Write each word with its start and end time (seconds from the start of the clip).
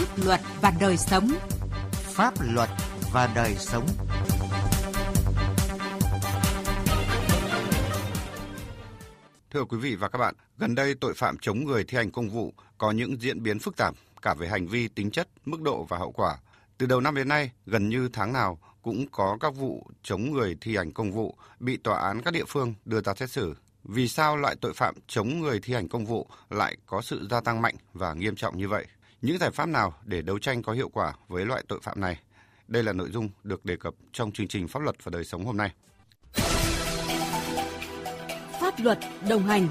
Pháp 0.00 0.18
luật 0.24 0.40
và 0.60 0.72
đời 0.80 0.96
sống. 0.96 1.28
Pháp 1.92 2.34
luật 2.40 2.68
và 3.12 3.32
đời 3.34 3.54
sống. 3.58 3.86
Thưa 9.50 9.64
quý 9.64 9.78
vị 9.78 9.96
và 9.96 10.08
các 10.08 10.18
bạn, 10.18 10.34
gần 10.58 10.74
đây 10.74 10.94
tội 10.94 11.14
phạm 11.14 11.38
chống 11.38 11.64
người 11.64 11.84
thi 11.84 11.96
hành 11.96 12.10
công 12.10 12.28
vụ 12.28 12.54
có 12.78 12.90
những 12.90 13.20
diễn 13.20 13.42
biến 13.42 13.58
phức 13.58 13.76
tạp 13.76 13.94
cả 14.22 14.34
về 14.34 14.48
hành 14.48 14.66
vi, 14.66 14.88
tính 14.88 15.10
chất, 15.10 15.28
mức 15.44 15.60
độ 15.60 15.84
và 15.88 15.98
hậu 15.98 16.12
quả. 16.12 16.36
Từ 16.78 16.86
đầu 16.86 17.00
năm 17.00 17.14
đến 17.14 17.28
nay, 17.28 17.50
gần 17.66 17.88
như 17.88 18.08
tháng 18.12 18.32
nào 18.32 18.58
cũng 18.82 19.06
có 19.12 19.36
các 19.40 19.54
vụ 19.54 19.86
chống 20.02 20.32
người 20.32 20.56
thi 20.60 20.76
hành 20.76 20.92
công 20.92 21.12
vụ 21.12 21.36
bị 21.60 21.76
tòa 21.76 21.98
án 22.00 22.22
các 22.22 22.34
địa 22.34 22.44
phương 22.48 22.74
đưa 22.84 23.00
ra 23.00 23.14
xét 23.14 23.30
xử. 23.30 23.54
Vì 23.84 24.08
sao 24.08 24.36
loại 24.36 24.56
tội 24.60 24.72
phạm 24.74 24.94
chống 25.06 25.40
người 25.40 25.60
thi 25.62 25.74
hành 25.74 25.88
công 25.88 26.06
vụ 26.06 26.26
lại 26.50 26.76
có 26.86 27.02
sự 27.02 27.26
gia 27.30 27.40
tăng 27.40 27.62
mạnh 27.62 27.74
và 27.92 28.14
nghiêm 28.14 28.36
trọng 28.36 28.58
như 28.58 28.68
vậy? 28.68 28.86
Những 29.22 29.38
giải 29.38 29.50
pháp 29.50 29.66
nào 29.66 29.94
để 30.04 30.22
đấu 30.22 30.38
tranh 30.38 30.62
có 30.62 30.72
hiệu 30.72 30.88
quả 30.88 31.14
với 31.28 31.46
loại 31.46 31.62
tội 31.68 31.78
phạm 31.82 32.00
này? 32.00 32.20
Đây 32.68 32.82
là 32.82 32.92
nội 32.92 33.10
dung 33.10 33.28
được 33.44 33.64
đề 33.64 33.76
cập 33.76 33.94
trong 34.12 34.32
chương 34.32 34.48
trình 34.48 34.68
Pháp 34.68 34.80
luật 34.82 35.04
và 35.04 35.10
đời 35.10 35.24
sống 35.24 35.44
hôm 35.44 35.56
nay. 35.56 35.70
Pháp 38.60 38.74
luật 38.78 38.98
đồng 39.28 39.42
hành 39.42 39.68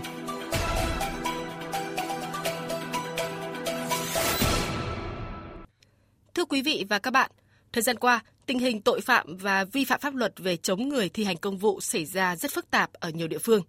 Thưa 6.34 6.46
quý 6.46 6.62
vị 6.62 6.86
và 6.90 7.00
các 7.00 7.12
bạn, 7.12 7.32
thời 7.74 7.84
gian 7.84 7.98
qua, 7.98 8.24
tình 8.46 8.60
hình 8.60 8.82
tội 8.82 9.02
phạm 9.02 9.38
và 9.38 9.64
vi 9.64 9.86
phạm 9.86 10.00
pháp 10.00 10.16
luật 10.16 10.34
về 10.38 10.58
chống 10.58 10.90
người 10.90 11.10
thi 11.10 11.24
hành 11.24 11.38
công 11.38 11.58
vụ 11.58 11.82
xảy 11.82 12.06
ra 12.06 12.36
rất 12.36 12.52
phức 12.52 12.72
tạp 12.72 12.94
ở 12.94 13.10
nhiều 13.10 13.28
địa 13.28 13.38
phương. 13.38 13.62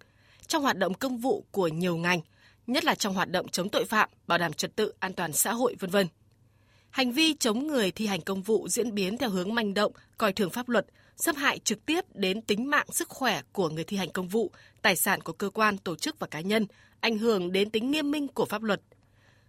Trong 0.47 0.63
hoạt 0.63 0.77
động 0.77 0.93
công 0.93 1.17
vụ 1.17 1.45
của 1.51 1.67
nhiều 1.67 1.97
ngành, 1.97 2.21
nhất 2.71 2.85
là 2.85 2.95
trong 2.95 3.13
hoạt 3.13 3.31
động 3.31 3.47
chống 3.49 3.69
tội 3.69 3.85
phạm, 3.85 4.09
bảo 4.27 4.37
đảm 4.37 4.53
trật 4.53 4.75
tự, 4.75 4.93
an 4.99 5.13
toàn 5.13 5.33
xã 5.33 5.53
hội, 5.53 5.75
vân 5.79 5.89
vân. 5.89 6.07
Hành 6.89 7.11
vi 7.11 7.33
chống 7.33 7.67
người 7.67 7.91
thi 7.91 8.05
hành 8.05 8.21
công 8.21 8.41
vụ 8.41 8.67
diễn 8.69 8.95
biến 8.95 9.17
theo 9.17 9.29
hướng 9.29 9.55
manh 9.55 9.73
động, 9.73 9.91
coi 10.17 10.33
thường 10.33 10.49
pháp 10.49 10.69
luật, 10.69 10.85
xâm 11.17 11.35
hại 11.35 11.59
trực 11.59 11.85
tiếp 11.85 12.05
đến 12.13 12.41
tính 12.41 12.69
mạng 12.69 12.87
sức 12.91 13.09
khỏe 13.09 13.41
của 13.51 13.69
người 13.69 13.83
thi 13.83 13.97
hành 13.97 14.09
công 14.09 14.27
vụ, 14.27 14.51
tài 14.81 14.95
sản 14.95 15.21
của 15.21 15.33
cơ 15.33 15.49
quan, 15.49 15.77
tổ 15.77 15.95
chức 15.95 16.19
và 16.19 16.27
cá 16.27 16.41
nhân, 16.41 16.65
ảnh 16.99 17.17
hưởng 17.17 17.51
đến 17.51 17.69
tính 17.69 17.91
nghiêm 17.91 18.11
minh 18.11 18.27
của 18.27 18.45
pháp 18.45 18.63
luật. 18.63 18.81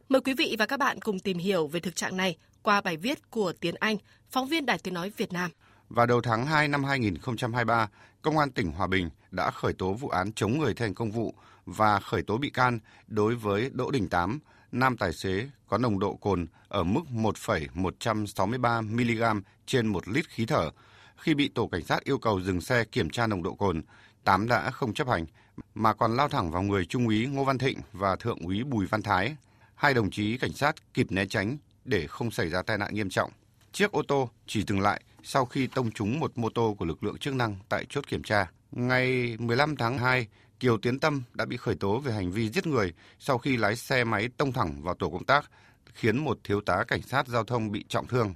Mời 0.08 0.20
quý 0.20 0.34
vị 0.34 0.56
và 0.58 0.66
các 0.66 0.76
bạn 0.76 1.00
cùng 1.00 1.18
tìm 1.18 1.38
hiểu 1.38 1.66
về 1.66 1.80
thực 1.80 1.96
trạng 1.96 2.16
này 2.16 2.36
qua 2.62 2.80
bài 2.80 2.96
viết 2.96 3.30
của 3.30 3.52
Tiến 3.52 3.74
Anh, 3.74 3.96
phóng 4.30 4.48
viên 4.48 4.66
Đài 4.66 4.78
Tiếng 4.78 4.94
Nói 4.94 5.12
Việt 5.16 5.32
Nam. 5.32 5.50
Vào 5.94 6.06
đầu 6.06 6.20
tháng 6.20 6.46
2 6.46 6.68
năm 6.68 6.84
2023, 6.84 7.88
Công 8.22 8.38
an 8.38 8.50
tỉnh 8.50 8.72
Hòa 8.72 8.86
Bình 8.86 9.10
đã 9.30 9.50
khởi 9.50 9.72
tố 9.72 9.92
vụ 9.92 10.08
án 10.08 10.32
chống 10.32 10.58
người 10.58 10.74
thi 10.74 10.84
hành 10.84 10.94
công 10.94 11.10
vụ 11.10 11.34
và 11.66 12.00
khởi 12.00 12.22
tố 12.22 12.38
bị 12.38 12.50
can 12.50 12.78
đối 13.06 13.34
với 13.34 13.70
Đỗ 13.72 13.90
Đình 13.90 14.08
Tám, 14.08 14.38
nam 14.72 14.96
tài 14.96 15.12
xế 15.12 15.48
có 15.68 15.78
nồng 15.78 15.98
độ 15.98 16.14
cồn 16.14 16.46
ở 16.68 16.84
mức 16.84 17.10
1,163 17.10 18.80
mg 18.80 19.22
trên 19.66 19.86
1 19.86 20.08
lít 20.08 20.28
khí 20.28 20.46
thở. 20.46 20.70
Khi 21.16 21.34
bị 21.34 21.48
tổ 21.48 21.66
cảnh 21.66 21.84
sát 21.84 22.04
yêu 22.04 22.18
cầu 22.18 22.40
dừng 22.40 22.60
xe 22.60 22.84
kiểm 22.84 23.10
tra 23.10 23.26
nồng 23.26 23.42
độ 23.42 23.54
cồn, 23.54 23.82
Tám 24.24 24.48
đã 24.48 24.70
không 24.70 24.94
chấp 24.94 25.08
hành 25.08 25.26
mà 25.74 25.94
còn 25.94 26.16
lao 26.16 26.28
thẳng 26.28 26.50
vào 26.50 26.62
người 26.62 26.84
Trung 26.84 27.06
úy 27.06 27.26
Ngô 27.26 27.44
Văn 27.44 27.58
Thịnh 27.58 27.78
và 27.92 28.16
Thượng 28.16 28.38
úy 28.46 28.64
Bùi 28.64 28.86
Văn 28.86 29.02
Thái. 29.02 29.36
Hai 29.74 29.94
đồng 29.94 30.10
chí 30.10 30.38
cảnh 30.38 30.52
sát 30.52 30.94
kịp 30.94 31.06
né 31.10 31.26
tránh 31.26 31.56
để 31.84 32.06
không 32.06 32.30
xảy 32.30 32.48
ra 32.48 32.62
tai 32.62 32.78
nạn 32.78 32.94
nghiêm 32.94 33.08
trọng. 33.10 33.32
Chiếc 33.72 33.92
ô 33.92 34.02
tô 34.08 34.30
chỉ 34.46 34.64
dừng 34.64 34.80
lại 34.80 35.02
sau 35.22 35.44
khi 35.44 35.66
tông 35.66 35.90
trúng 35.90 36.20
một 36.20 36.38
mô 36.38 36.48
tô 36.50 36.76
của 36.78 36.84
lực 36.84 37.04
lượng 37.04 37.18
chức 37.18 37.34
năng 37.34 37.56
tại 37.68 37.84
chốt 37.88 38.06
kiểm 38.06 38.22
tra. 38.22 38.50
Ngày 38.72 39.36
15 39.38 39.76
tháng 39.76 39.98
2, 39.98 40.26
Kiều 40.60 40.78
Tiến 40.78 40.98
Tâm 40.98 41.22
đã 41.32 41.44
bị 41.44 41.56
khởi 41.56 41.74
tố 41.74 41.98
về 41.98 42.12
hành 42.12 42.30
vi 42.30 42.48
giết 42.48 42.66
người 42.66 42.92
sau 43.18 43.38
khi 43.38 43.56
lái 43.56 43.76
xe 43.76 44.04
máy 44.04 44.28
tông 44.36 44.52
thẳng 44.52 44.82
vào 44.82 44.94
tổ 44.94 45.10
công 45.10 45.24
tác, 45.24 45.50
khiến 45.94 46.18
một 46.18 46.38
thiếu 46.44 46.60
tá 46.60 46.84
cảnh 46.88 47.02
sát 47.02 47.28
giao 47.28 47.44
thông 47.44 47.72
bị 47.72 47.84
trọng 47.88 48.06
thương. 48.06 48.34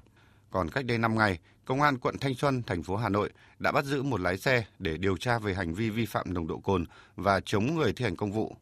Còn 0.51 0.71
cách 0.71 0.85
đây 0.85 0.99
5 0.99 1.19
ngày, 1.19 1.39
Công 1.67 1.83
an 1.83 1.99
quận 1.99 2.19
Thanh 2.19 2.35
Xuân, 2.35 2.63
thành 2.63 2.83
phố 2.83 2.97
Hà 2.97 3.09
Nội 3.09 3.31
đã 3.59 3.73
bắt 3.73 3.85
giữ 3.85 4.03
một 4.03 4.21
lái 4.21 4.39
xe 4.39 4.65
để 4.79 4.97
điều 4.97 5.17
tra 5.17 5.39
về 5.39 5.55
hành 5.55 5.75
vi 5.75 5.91
vi 5.91 6.07
phạm 6.07 6.35
nồng 6.35 6.47
độ 6.47 6.59
cồn 6.59 6.85
và 7.17 7.41
chống 7.41 7.75
người 7.75 7.93
thi 7.93 8.05
hành 8.05 8.17
công 8.17 8.33
vụ. 8.33 8.57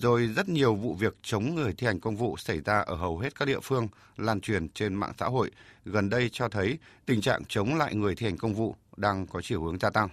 Rồi 0.00 0.26
rất 0.26 0.48
nhiều 0.48 0.74
vụ 0.74 0.94
việc 0.94 1.16
chống 1.22 1.54
người 1.54 1.72
thi 1.72 1.86
hành 1.86 2.00
công 2.00 2.16
vụ 2.16 2.36
xảy 2.36 2.60
ra 2.60 2.78
ở 2.78 2.94
hầu 2.94 3.18
hết 3.18 3.38
các 3.38 3.44
địa 3.44 3.60
phương, 3.62 3.88
lan 4.16 4.40
truyền 4.40 4.68
trên 4.68 4.94
mạng 4.94 5.12
xã 5.18 5.26
hội, 5.26 5.50
gần 5.84 6.10
đây 6.10 6.28
cho 6.32 6.48
thấy 6.48 6.78
tình 7.06 7.20
trạng 7.20 7.42
chống 7.48 7.74
lại 7.74 7.94
người 7.94 8.14
thi 8.14 8.26
hành 8.26 8.36
công 8.36 8.54
vụ 8.54 8.76
đang 8.96 9.26
có 9.26 9.40
chiều 9.42 9.62
hướng 9.62 9.78
gia 9.78 9.90
tăng. 9.90 10.08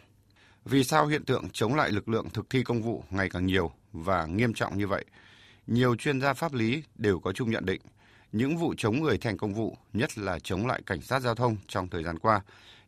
Vì 0.66 0.84
sao 0.84 1.08
hiện 1.08 1.26
tượng 1.26 1.50
chống 1.54 1.76
lại 1.76 1.92
lực 1.92 2.10
lượng 2.10 2.30
thực 2.30 2.50
thi 2.50 2.64
công 2.64 2.82
vụ 2.82 3.04
ngày 3.10 3.30
càng 3.30 3.46
nhiều 3.46 3.72
và 3.94 4.26
nghiêm 4.26 4.54
trọng 4.54 4.78
như 4.78 4.88
vậy? 4.88 5.06
Nhiều 5.68 5.96
chuyên 5.96 6.22
gia 6.22 6.34
pháp 6.34 6.54
lý 6.54 6.84
đều 6.96 7.20
có 7.20 7.34
chung 7.34 7.52
nhận 7.52 7.66
định, 7.66 7.82
những 8.32 8.58
vụ 8.58 8.74
chống 8.78 9.02
người 9.02 9.18
thi 9.18 9.28
hành 9.28 9.38
công 9.38 9.54
vụ, 9.54 9.78
nhất 9.94 10.18
là 10.18 10.40
chống 10.40 10.68
lại 10.68 10.82
cảnh 10.86 11.02
sát 11.02 11.20
giao 11.20 11.36
thông 11.36 11.58
trong 11.68 11.88
thời 11.88 12.04
gian 12.04 12.20
qua, 12.20 12.42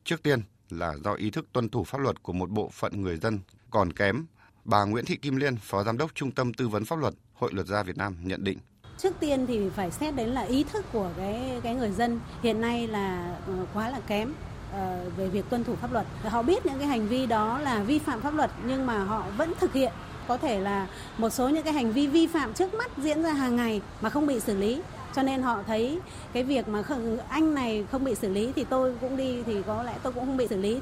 trước 0.03 0.23
tiên 0.23 0.41
là 0.69 0.93
do 1.03 1.13
ý 1.13 1.29
thức 1.29 1.45
tuân 1.53 1.69
thủ 1.69 1.83
pháp 1.83 2.01
luật 2.01 2.23
của 2.23 2.33
một 2.33 2.49
bộ 2.49 2.69
phận 2.73 3.01
người 3.01 3.17
dân 3.17 3.39
còn 3.69 3.93
kém 3.93 4.25
Bà 4.65 4.83
Nguyễn 4.83 5.05
Thị 5.05 5.15
Kim 5.15 5.35
Liên, 5.35 5.57
Phó 5.57 5.83
Giám 5.83 5.97
đốc 5.97 6.15
Trung 6.15 6.31
tâm 6.31 6.53
Tư 6.53 6.67
vấn 6.67 6.85
Pháp 6.85 6.99
luật, 6.99 7.13
Hội 7.33 7.53
Luật 7.53 7.67
gia 7.67 7.83
Việt 7.83 7.97
Nam 7.97 8.15
nhận 8.23 8.43
định. 8.43 8.57
Trước 8.97 9.13
tiên 9.19 9.45
thì 9.47 9.69
phải 9.75 9.91
xét 9.91 10.15
đến 10.15 10.29
là 10.29 10.41
ý 10.41 10.63
thức 10.63 10.85
của 10.91 11.11
cái 11.17 11.59
cái 11.63 11.75
người 11.75 11.91
dân 11.91 12.19
hiện 12.43 12.61
nay 12.61 12.87
là 12.87 13.37
ờ, 13.47 13.53
quá 13.73 13.89
là 13.89 13.99
kém 14.07 14.33
ờ, 14.71 15.09
về 15.17 15.27
việc 15.27 15.45
tuân 15.49 15.63
thủ 15.63 15.75
pháp 15.75 15.93
luật. 15.93 16.05
Họ 16.23 16.41
biết 16.41 16.65
những 16.65 16.79
cái 16.79 16.87
hành 16.87 17.07
vi 17.07 17.25
đó 17.25 17.59
là 17.59 17.83
vi 17.83 17.99
phạm 17.99 18.21
pháp 18.21 18.33
luật 18.33 18.51
nhưng 18.65 18.85
mà 18.85 19.03
họ 19.03 19.25
vẫn 19.37 19.53
thực 19.59 19.73
hiện. 19.73 19.93
Có 20.27 20.37
thể 20.37 20.59
là 20.59 20.87
một 21.17 21.29
số 21.29 21.49
những 21.49 21.63
cái 21.63 21.73
hành 21.73 21.91
vi 21.91 22.07
vi 22.07 22.27
phạm 22.27 22.53
trước 22.53 22.73
mắt 22.73 22.91
diễn 22.97 23.23
ra 23.23 23.33
hàng 23.33 23.55
ngày 23.55 23.81
mà 24.01 24.09
không 24.09 24.27
bị 24.27 24.39
xử 24.39 24.57
lý 24.57 24.81
cho 25.15 25.23
nên 25.23 25.41
họ 25.41 25.63
thấy 25.67 25.99
cái 26.33 26.43
việc 26.43 26.67
mà 26.67 26.83
anh 27.29 27.53
này 27.53 27.85
không 27.91 28.03
bị 28.03 28.15
xử 28.15 28.29
lý 28.29 28.51
thì 28.55 28.65
tôi 28.69 28.95
cũng 29.01 29.17
đi 29.17 29.43
thì 29.43 29.61
có 29.67 29.83
lẽ 29.83 29.97
tôi 30.03 30.13
cũng 30.13 30.25
không 30.25 30.37
bị 30.37 30.47
xử 30.47 30.57
lý. 30.57 30.79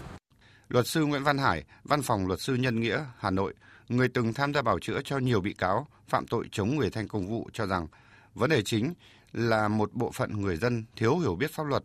Luật 0.70 0.88
sư 0.88 1.06
Nguyễn 1.06 1.24
Văn 1.24 1.38
Hải, 1.38 1.64
Văn 1.84 2.02
phòng 2.02 2.28
Luật 2.28 2.40
sư 2.40 2.56
Nhân 2.56 2.80
nghĩa, 2.80 3.00
Hà 3.18 3.30
Nội 3.30 3.54
người 3.98 4.08
từng 4.08 4.34
tham 4.34 4.54
gia 4.54 4.62
bảo 4.62 4.80
chữa 4.80 5.02
cho 5.04 5.18
nhiều 5.18 5.42
bị 5.42 5.54
cáo 5.54 5.88
phạm 6.08 6.28
tội 6.28 6.46
chống 6.52 6.76
người 6.76 6.90
thành 6.90 7.08
công 7.08 7.28
vụ 7.28 7.50
cho 7.54 7.66
rằng 7.66 7.88
vấn 8.34 8.50
đề 8.50 8.62
chính 8.62 8.94
là 9.34 9.68
một 9.68 9.94
bộ 9.94 10.12
phận 10.12 10.42
người 10.42 10.58
dân 10.58 10.84
thiếu 10.96 11.18
hiểu 11.18 11.36
biết 11.36 11.52
pháp 11.52 11.64
luật, 11.64 11.84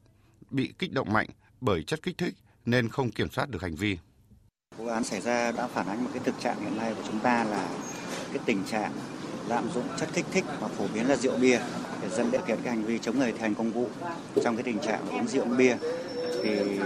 bị 0.50 0.72
kích 0.78 0.92
động 0.92 1.12
mạnh 1.12 1.28
bởi 1.60 1.82
chất 1.82 2.02
kích 2.02 2.18
thích 2.18 2.34
nên 2.64 2.88
không 2.88 3.10
kiểm 3.10 3.30
soát 3.30 3.50
được 3.50 3.62
hành 3.62 3.74
vi. 3.74 3.98
Vụ 4.76 4.86
án 4.86 5.04
xảy 5.04 5.20
ra 5.20 5.52
đã 5.52 5.66
phản 5.66 5.86
ánh 5.86 6.04
một 6.04 6.10
cái 6.14 6.22
thực 6.24 6.40
trạng 6.40 6.60
hiện 6.60 6.76
nay 6.76 6.94
của 6.94 7.02
chúng 7.06 7.20
ta 7.20 7.44
là 7.44 7.68
cái 8.32 8.42
tình 8.44 8.64
trạng 8.64 8.92
lạm 9.48 9.70
dụng 9.74 9.84
chất 9.98 10.08
kích 10.12 10.26
thích 10.30 10.44
và 10.60 10.68
phổ 10.68 10.86
biến 10.94 11.08
là 11.08 11.16
rượu 11.16 11.36
bia 11.36 11.60
để 12.02 12.08
dẫn 12.08 12.30
đến 12.30 12.40
cái 12.46 12.56
hành 12.64 12.84
vi 12.84 12.98
chống 12.98 13.18
người 13.18 13.32
thi 13.32 13.38
hành 13.40 13.54
công 13.54 13.72
vụ. 13.72 13.88
Trong 14.44 14.56
cái 14.56 14.62
tình 14.62 14.78
trạng 14.78 15.08
uống 15.08 15.28
rượu 15.28 15.44
bia 15.44 15.76
thì 16.42 16.78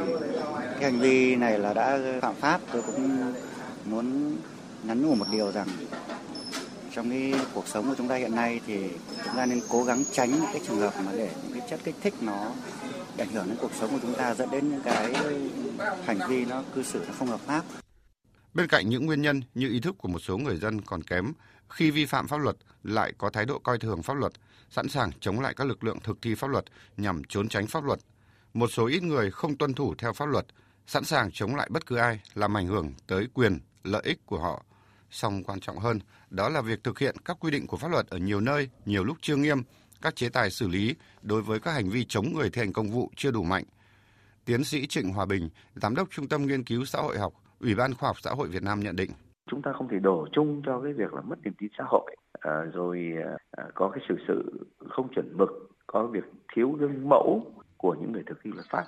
cái 0.81 0.91
hành 0.91 1.01
vi 1.01 1.37
này 1.37 1.59
là 1.59 1.75
đã 1.75 1.99
phạm 2.23 2.35
pháp 2.35 2.61
tôi 2.73 2.83
cũng 2.83 3.35
muốn 3.85 4.37
nhắn 4.83 5.03
nhủ 5.03 5.15
một 5.15 5.27
điều 5.33 5.53
rằng 5.53 5.69
trong 6.95 7.11
cái 7.11 7.35
cuộc 7.55 7.69
sống 7.69 7.89
của 7.89 7.95
chúng 7.99 8.09
ta 8.09 8.15
hiện 8.15 8.35
nay 8.35 8.61
thì 8.67 8.89
chúng 9.25 9.37
ta 9.37 9.47
nên 9.47 9.61
cố 9.69 9.85
gắng 9.85 10.05
tránh 10.13 10.31
những 10.31 10.51
cái 10.53 10.61
trường 10.67 10.79
hợp 10.79 10.95
mà 11.05 11.13
để 11.13 11.31
những 11.43 11.59
cái 11.59 11.69
chất 11.71 11.81
kích 11.85 11.95
thích 12.01 12.15
nó 12.21 12.53
ảnh 13.19 13.29
hưởng 13.33 13.47
đến 13.47 13.57
cuộc 13.61 13.75
sống 13.81 13.91
của 13.91 13.99
chúng 14.03 14.15
ta 14.15 14.35
dẫn 14.35 14.51
đến 14.51 14.71
những 14.71 14.83
cái 14.83 15.15
hành 16.05 16.19
vi 16.29 16.45
nó 16.45 16.63
cư 16.75 16.83
xử 16.83 17.05
nó 17.09 17.15
không 17.19 17.29
hợp 17.29 17.41
pháp. 17.41 17.65
Bên 18.55 18.67
cạnh 18.67 18.89
những 18.89 19.07
nguyên 19.07 19.23
nhân 19.23 19.43
như 19.55 19.69
ý 19.69 19.81
thức 19.81 19.99
của 19.99 20.09
một 20.09 20.19
số 20.19 20.39
người 20.39 20.57
dân 20.57 20.81
còn 20.81 21.03
kém, 21.03 21.33
khi 21.69 21.91
vi 21.91 22.07
phạm 22.07 22.29
pháp 22.29 22.37
luật 22.37 22.57
lại 22.83 23.13
có 23.19 23.31
thái 23.31 23.45
độ 23.45 23.59
coi 23.59 23.79
thường 23.79 24.03
pháp 24.03 24.15
luật, 24.15 24.33
sẵn 24.71 24.89
sàng 24.89 25.11
chống 25.21 25.41
lại 25.41 25.55
các 25.57 25.67
lực 25.67 25.85
lượng 25.85 26.01
thực 26.01 26.23
thi 26.23 26.35
pháp 26.35 26.51
luật 26.51 26.65
nhằm 26.97 27.23
trốn 27.29 27.49
tránh 27.49 27.67
pháp 27.67 27.85
luật. 27.85 28.01
Một 28.55 28.71
số 28.73 28.87
ít 28.87 29.03
người 29.03 29.31
không 29.31 29.57
tuân 29.57 29.75
thủ 29.75 29.95
theo 29.99 30.13
pháp 30.13 30.27
luật, 30.27 30.47
sẵn 30.87 31.05
sàng 31.05 31.31
chống 31.33 31.55
lại 31.55 31.69
bất 31.71 31.87
cứ 31.87 31.97
ai 31.97 32.21
làm 32.35 32.57
ảnh 32.57 32.67
hưởng 32.67 32.95
tới 33.07 33.27
quyền, 33.35 33.59
lợi 33.85 34.03
ích 34.05 34.27
của 34.27 34.39
họ 34.39 34.63
song 35.13 35.43
quan 35.45 35.61
trọng 35.61 35.79
hơn 35.79 35.99
đó 36.31 36.49
là 36.49 36.61
việc 36.61 36.85
thực 36.85 36.99
hiện 36.99 37.15
các 37.25 37.37
quy 37.41 37.51
định 37.51 37.67
của 37.67 37.77
pháp 37.77 37.91
luật 37.91 38.07
ở 38.07 38.19
nhiều 38.19 38.41
nơi, 38.41 38.69
nhiều 38.87 39.05
lúc 39.05 39.17
chưa 39.21 39.37
nghiêm, 39.37 39.59
các 40.03 40.17
chế 40.17 40.29
tài 40.29 40.51
xử 40.51 40.69
lý 40.69 40.95
đối 41.23 41.43
với 41.43 41.61
các 41.61 41.73
hành 41.73 41.89
vi 41.91 42.05
chống 42.05 42.27
người 42.35 42.51
thi 42.51 42.61
hành 42.61 42.73
công 42.73 42.89
vụ 42.89 43.11
chưa 43.17 43.31
đủ 43.31 43.43
mạnh. 43.43 43.65
Tiến 44.45 44.65
sĩ 44.65 44.87
Trịnh 44.87 45.13
Hòa 45.13 45.27
Bình, 45.27 45.49
Giám 45.75 45.95
đốc 45.95 46.11
Trung 46.11 46.29
tâm 46.29 46.47
Nghiên 46.47 46.65
cứu 46.65 46.85
Xã 46.85 46.99
hội 46.99 47.19
học, 47.19 47.33
Ủy 47.61 47.75
ban 47.75 47.95
Khoa 47.95 48.09
học 48.09 48.17
Xã 48.21 48.31
hội 48.31 48.49
Việt 48.49 48.63
Nam 48.63 48.81
nhận 48.81 48.97
định. 48.97 49.11
Chúng 49.51 49.63
ta 49.63 49.73
không 49.73 49.89
thể 49.89 49.99
đổ 49.99 50.27
chung 50.33 50.63
cho 50.67 50.81
cái 50.81 50.93
việc 50.93 51.15
là 51.15 51.21
mất 51.21 51.37
niềm 51.45 51.55
tin 51.59 51.71
xã 51.79 51.85
hội, 51.87 52.17
à, 52.41 52.63
rồi 52.73 53.13
à, 53.25 53.37
à 53.51 53.65
có 53.75 53.91
cái 53.95 54.05
sự 54.09 54.15
sự 54.29 54.67
không 54.91 55.09
chuẩn 55.15 55.37
mực, 55.37 55.49
có 55.87 56.07
việc 56.07 56.25
thiếu 56.55 56.71
gương 56.71 57.09
mẫu 57.09 57.53
của 57.77 57.97
những 58.01 58.13
người 58.13 58.23
thực 58.27 58.39
thi 58.45 58.51
luật 58.55 58.67
pháp. 58.71 58.85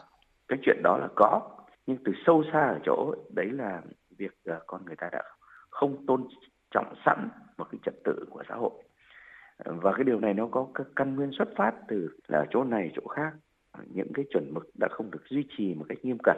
Cái 0.48 0.58
chuyện 0.62 0.80
đó 0.82 0.98
là 0.98 1.08
có, 1.16 1.40
nhưng 1.86 1.96
từ 2.04 2.12
sâu 2.26 2.44
xa 2.52 2.60
ở 2.60 2.78
chỗ 2.86 3.14
đấy 3.30 3.46
là 3.52 3.82
việc 4.18 4.32
à, 4.44 4.60
con 4.66 4.84
người 4.86 4.96
ta 4.96 5.08
đã 5.12 5.22
không 5.74 6.06
tôn 6.06 6.28
trọng 6.74 6.94
sẵn 7.06 7.28
một 7.58 7.64
cái 7.72 7.78
trật 7.84 7.94
tự 8.04 8.26
của 8.30 8.42
xã 8.48 8.54
hội. 8.54 8.70
Và 9.64 9.92
cái 9.96 10.04
điều 10.04 10.20
này 10.20 10.34
nó 10.34 10.48
có 10.50 10.68
các 10.74 10.86
căn 10.96 11.16
nguyên 11.16 11.30
xuất 11.38 11.48
phát 11.58 11.72
từ 11.88 12.08
là 12.28 12.44
chỗ 12.50 12.64
này 12.64 12.90
chỗ 12.96 13.06
khác. 13.08 13.32
Những 13.86 14.12
cái 14.14 14.24
chuẩn 14.32 14.54
mực 14.54 14.70
đã 14.80 14.88
không 14.90 15.10
được 15.10 15.22
duy 15.30 15.44
trì 15.56 15.74
một 15.74 15.86
cách 15.88 15.98
nghiêm 16.02 16.18
cẩn. 16.22 16.36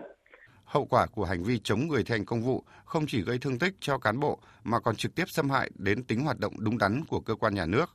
Hậu 0.65 0.85
quả 0.85 1.07
của 1.07 1.25
hành 1.25 1.43
vi 1.43 1.59
chống 1.59 1.89
người 1.89 2.03
thi 2.05 2.13
hành 2.13 2.25
công 2.25 2.43
vụ 2.43 2.65
không 2.85 3.05
chỉ 3.07 3.23
gây 3.23 3.39
thương 3.39 3.59
tích 3.59 3.75
cho 3.81 3.99
cán 3.99 4.21
bộ 4.21 4.39
mà 4.65 4.81
còn 4.81 4.97
trực 4.97 5.15
tiếp 5.15 5.25
xâm 5.29 5.51
hại 5.51 5.71
đến 5.75 6.05
tính 6.05 6.25
hoạt 6.25 6.39
động 6.41 6.53
đúng 6.59 6.79
đắn 6.79 7.01
của 7.09 7.21
cơ 7.21 7.35
quan 7.35 7.55
nhà 7.55 7.67
nước. 7.67 7.87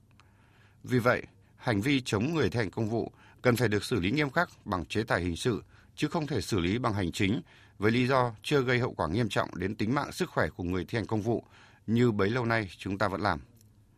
Vì 0.84 1.00
vậy, 1.00 1.24
hành 1.58 1.82
vi 1.82 2.02
chống 2.02 2.34
người 2.34 2.50
thi 2.50 2.60
hành 2.60 2.72
công 2.72 2.90
vụ 2.90 3.12
cần 3.42 3.56
phải 3.56 3.68
được 3.68 3.84
xử 3.84 4.00
lý 4.00 4.12
nghiêm 4.12 4.30
khắc 4.30 4.50
bằng 4.66 4.86
chế 4.86 5.04
tài 5.04 5.22
hình 5.22 5.36
sự, 5.36 5.64
chứ 5.96 6.08
không 6.08 6.28
thể 6.28 6.42
xử 6.42 6.60
lý 6.60 6.78
bằng 6.80 6.94
hành 6.94 7.12
chính 7.12 7.42
với 7.82 7.92
lý 7.92 8.08
do 8.08 8.32
chưa 8.44 8.62
gây 8.62 8.80
hậu 8.80 8.94
quả 8.94 9.08
nghiêm 9.08 9.30
trọng 9.30 9.56
đến 9.56 9.76
tính 9.76 9.96
mạng 9.96 10.12
sức 10.12 10.30
khỏe 10.30 10.48
của 10.56 10.64
người 10.64 10.86
thi 10.86 10.98
hành 10.98 11.08
công 11.08 11.22
vụ 11.22 11.44
như 11.88 12.12
bấy 12.12 12.30
lâu 12.30 12.46
nay 12.46 12.70
chúng 12.78 12.98
ta 12.98 13.08
vẫn 13.08 13.22
làm. 13.22 13.40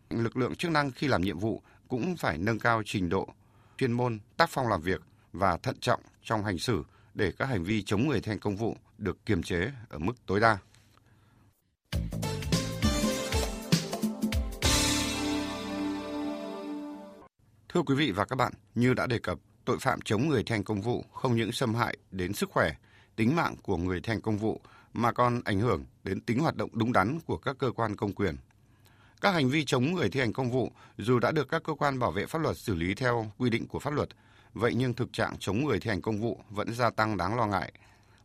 Lực 0.10 0.38
lượng 0.38 0.56
chức 0.56 0.72
năng 0.72 0.92
khi 0.92 1.08
làm 1.08 1.22
nhiệm 1.22 1.40
vụ 1.40 1.62
cũng 1.88 2.18
phải 2.18 2.38
nâng 2.38 2.60
cao 2.60 2.82
trình 2.86 3.10
độ, 3.10 3.28
chuyên 3.78 3.92
môn, 3.92 4.20
tác 4.38 4.50
phong 4.50 4.68
làm 4.68 4.82
việc 4.82 5.02
và 5.34 5.58
thận 5.58 5.76
trọng 5.80 6.02
trong 6.24 6.44
hành 6.44 6.58
xử 6.58 6.84
để 7.14 7.32
các 7.38 7.46
hành 7.46 7.64
vi 7.64 7.82
chống 7.82 8.08
người 8.08 8.22
thi 8.22 8.30
hành 8.30 8.40
công 8.40 8.56
vụ 8.56 8.78
được 8.98 9.26
kiềm 9.26 9.44
chế 9.44 9.72
ở 9.90 9.98
mức 9.98 10.14
tối 10.26 10.40
đa. 10.40 10.58
Thưa 17.70 17.82
quý 17.86 17.96
vị 17.96 18.12
và 18.12 18.26
các 18.26 18.36
bạn, 18.36 18.54
như 18.76 18.94
đã 18.94 19.08
đề 19.08 19.20
cập, 19.20 19.40
tội 19.66 19.78
phạm 19.80 20.02
chống 20.02 20.28
người 20.28 20.44
thi 20.44 20.54
hành 20.54 20.64
công 20.64 20.82
vụ 20.82 21.06
không 21.14 21.36
những 21.36 21.52
xâm 21.52 21.76
hại 21.76 21.98
đến 22.12 22.34
sức 22.34 22.50
khỏe, 22.50 22.74
tính 23.16 23.36
mạng 23.36 23.56
của 23.64 23.78
người 23.78 24.02
thi 24.02 24.10
hành 24.10 24.22
công 24.22 24.38
vụ 24.38 24.62
mà 24.94 25.12
còn 25.12 25.42
ảnh 25.46 25.60
hưởng 25.60 25.86
đến 26.04 26.22
tính 26.22 26.40
hoạt 26.40 26.56
động 26.56 26.70
đúng 26.74 26.94
đắn 26.94 27.20
của 27.26 27.38
các 27.38 27.58
cơ 27.60 27.72
quan 27.72 27.96
công 27.96 28.14
quyền. 28.14 28.36
Các 29.22 29.32
hành 29.32 29.50
vi 29.50 29.66
chống 29.66 29.94
người 29.94 30.10
thi 30.10 30.20
hành 30.20 30.34
công 30.34 30.52
vụ 30.52 30.72
dù 30.98 31.20
đã 31.20 31.32
được 31.32 31.50
các 31.50 31.64
cơ 31.64 31.74
quan 31.74 32.00
bảo 32.00 32.12
vệ 32.12 32.26
pháp 32.26 32.40
luật 32.40 32.58
xử 32.58 32.76
lý 32.76 32.96
theo 32.96 33.32
quy 33.38 33.50
định 33.50 33.68
của 33.68 33.80
pháp 33.80 33.94
luật, 33.94 34.10
vậy 34.54 34.74
nhưng 34.76 34.94
thực 34.94 35.14
trạng 35.14 35.36
chống 35.40 35.66
người 35.66 35.80
thi 35.80 35.90
hành 35.90 36.02
công 36.02 36.22
vụ 36.22 36.40
vẫn 36.50 36.74
gia 36.74 36.90
tăng 36.90 37.18
đáng 37.18 37.36
lo 37.36 37.46
ngại. 37.46 37.74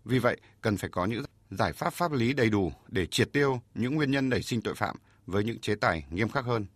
Vì 0.04 0.18
vậy, 0.18 0.40
cần 0.60 0.76
phải 0.76 0.90
có 0.90 1.06
những 1.06 1.24
giải 1.50 1.72
pháp 1.72 1.92
pháp 1.92 2.12
lý 2.12 2.32
đầy 2.32 2.50
đủ 2.50 2.72
để 2.88 3.06
triệt 3.06 3.32
tiêu 3.32 3.60
những 3.74 3.94
nguyên 3.94 4.10
nhân 4.10 4.28
nảy 4.28 4.42
sinh 4.42 4.62
tội 4.62 4.74
phạm 4.74 4.96
với 5.26 5.44
những 5.44 5.58
chế 5.58 5.74
tài 5.74 6.04
nghiêm 6.10 6.28
khắc 6.28 6.44
hơn. 6.44 6.66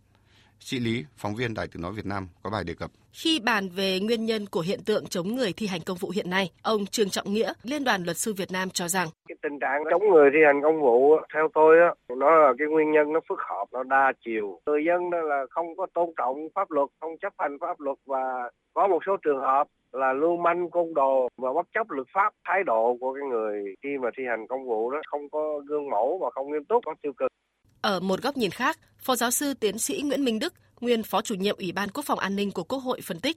Sĩ 0.62 0.78
Lý, 0.78 1.04
phóng 1.16 1.34
viên 1.34 1.54
Đài 1.54 1.66
Tiếng 1.72 1.82
Nói 1.82 1.92
Việt 1.92 2.06
Nam 2.06 2.28
có 2.42 2.50
bài 2.50 2.64
đề 2.64 2.74
cập. 2.74 2.90
Khi 3.12 3.40
bàn 3.44 3.68
về 3.68 4.00
nguyên 4.00 4.26
nhân 4.26 4.46
của 4.46 4.60
hiện 4.60 4.80
tượng 4.86 5.06
chống 5.06 5.34
người 5.34 5.52
thi 5.52 5.66
hành 5.66 5.80
công 5.86 5.96
vụ 5.96 6.10
hiện 6.14 6.30
nay, 6.30 6.50
ông 6.62 6.86
Trương 6.86 7.10
Trọng 7.10 7.32
Nghĩa, 7.32 7.52
Liên 7.62 7.84
đoàn 7.84 8.04
Luật 8.04 8.16
sư 8.16 8.34
Việt 8.36 8.52
Nam 8.52 8.70
cho 8.70 8.88
rằng 8.88 9.08
cái 9.28 9.36
tình 9.42 9.58
trạng 9.58 9.84
chống 9.90 10.10
người 10.10 10.30
thi 10.32 10.38
hành 10.46 10.62
công 10.62 10.80
vụ 10.80 11.16
theo 11.34 11.48
tôi 11.54 11.78
á 11.78 11.94
nó 12.16 12.30
là 12.30 12.52
cái 12.58 12.68
nguyên 12.68 12.92
nhân 12.92 13.12
nó 13.12 13.20
phức 13.28 13.38
hợp 13.50 13.64
nó 13.72 13.82
đa 13.82 14.12
chiều 14.24 14.60
người 14.66 14.84
dân 14.84 15.10
đó 15.10 15.18
là 15.20 15.44
không 15.50 15.76
có 15.76 15.86
tôn 15.94 16.10
trọng 16.16 16.48
pháp 16.54 16.70
luật 16.70 16.88
không 17.00 17.18
chấp 17.22 17.32
hành 17.38 17.58
pháp 17.60 17.80
luật 17.80 17.98
và 18.06 18.50
có 18.74 18.88
một 18.88 18.98
số 19.06 19.16
trường 19.16 19.40
hợp 19.40 19.66
là 19.92 20.12
lưu 20.12 20.36
manh 20.36 20.70
côn 20.70 20.94
đồ 20.94 21.28
và 21.36 21.52
bất 21.52 21.66
chấp 21.74 21.90
luật 21.90 22.06
pháp 22.14 22.32
thái 22.44 22.64
độ 22.64 22.96
của 23.00 23.14
cái 23.14 23.22
người 23.30 23.74
khi 23.82 23.88
mà 24.02 24.08
thi 24.16 24.22
hành 24.28 24.46
công 24.46 24.64
vụ 24.64 24.90
đó 24.90 25.00
không 25.06 25.30
có 25.30 25.60
gương 25.66 25.90
mẫu 25.90 26.18
và 26.22 26.30
không 26.30 26.52
nghiêm 26.52 26.64
túc 26.64 26.84
có 26.86 26.94
tiêu 27.02 27.12
cực 27.12 27.32
ở 27.82 28.00
một 28.00 28.22
góc 28.22 28.36
nhìn 28.36 28.50
khác, 28.50 28.78
Phó 28.98 29.16
giáo 29.16 29.30
sư 29.30 29.54
tiến 29.54 29.78
sĩ 29.78 30.02
Nguyễn 30.02 30.24
Minh 30.24 30.38
Đức, 30.38 30.54
nguyên 30.80 31.02
Phó 31.02 31.22
chủ 31.22 31.34
nhiệm 31.34 31.56
Ủy 31.56 31.72
ban 31.72 31.90
Quốc 31.90 32.04
phòng 32.06 32.18
An 32.18 32.36
ninh 32.36 32.50
của 32.50 32.64
Quốc 32.64 32.78
hội 32.78 33.00
phân 33.00 33.20
tích, 33.20 33.36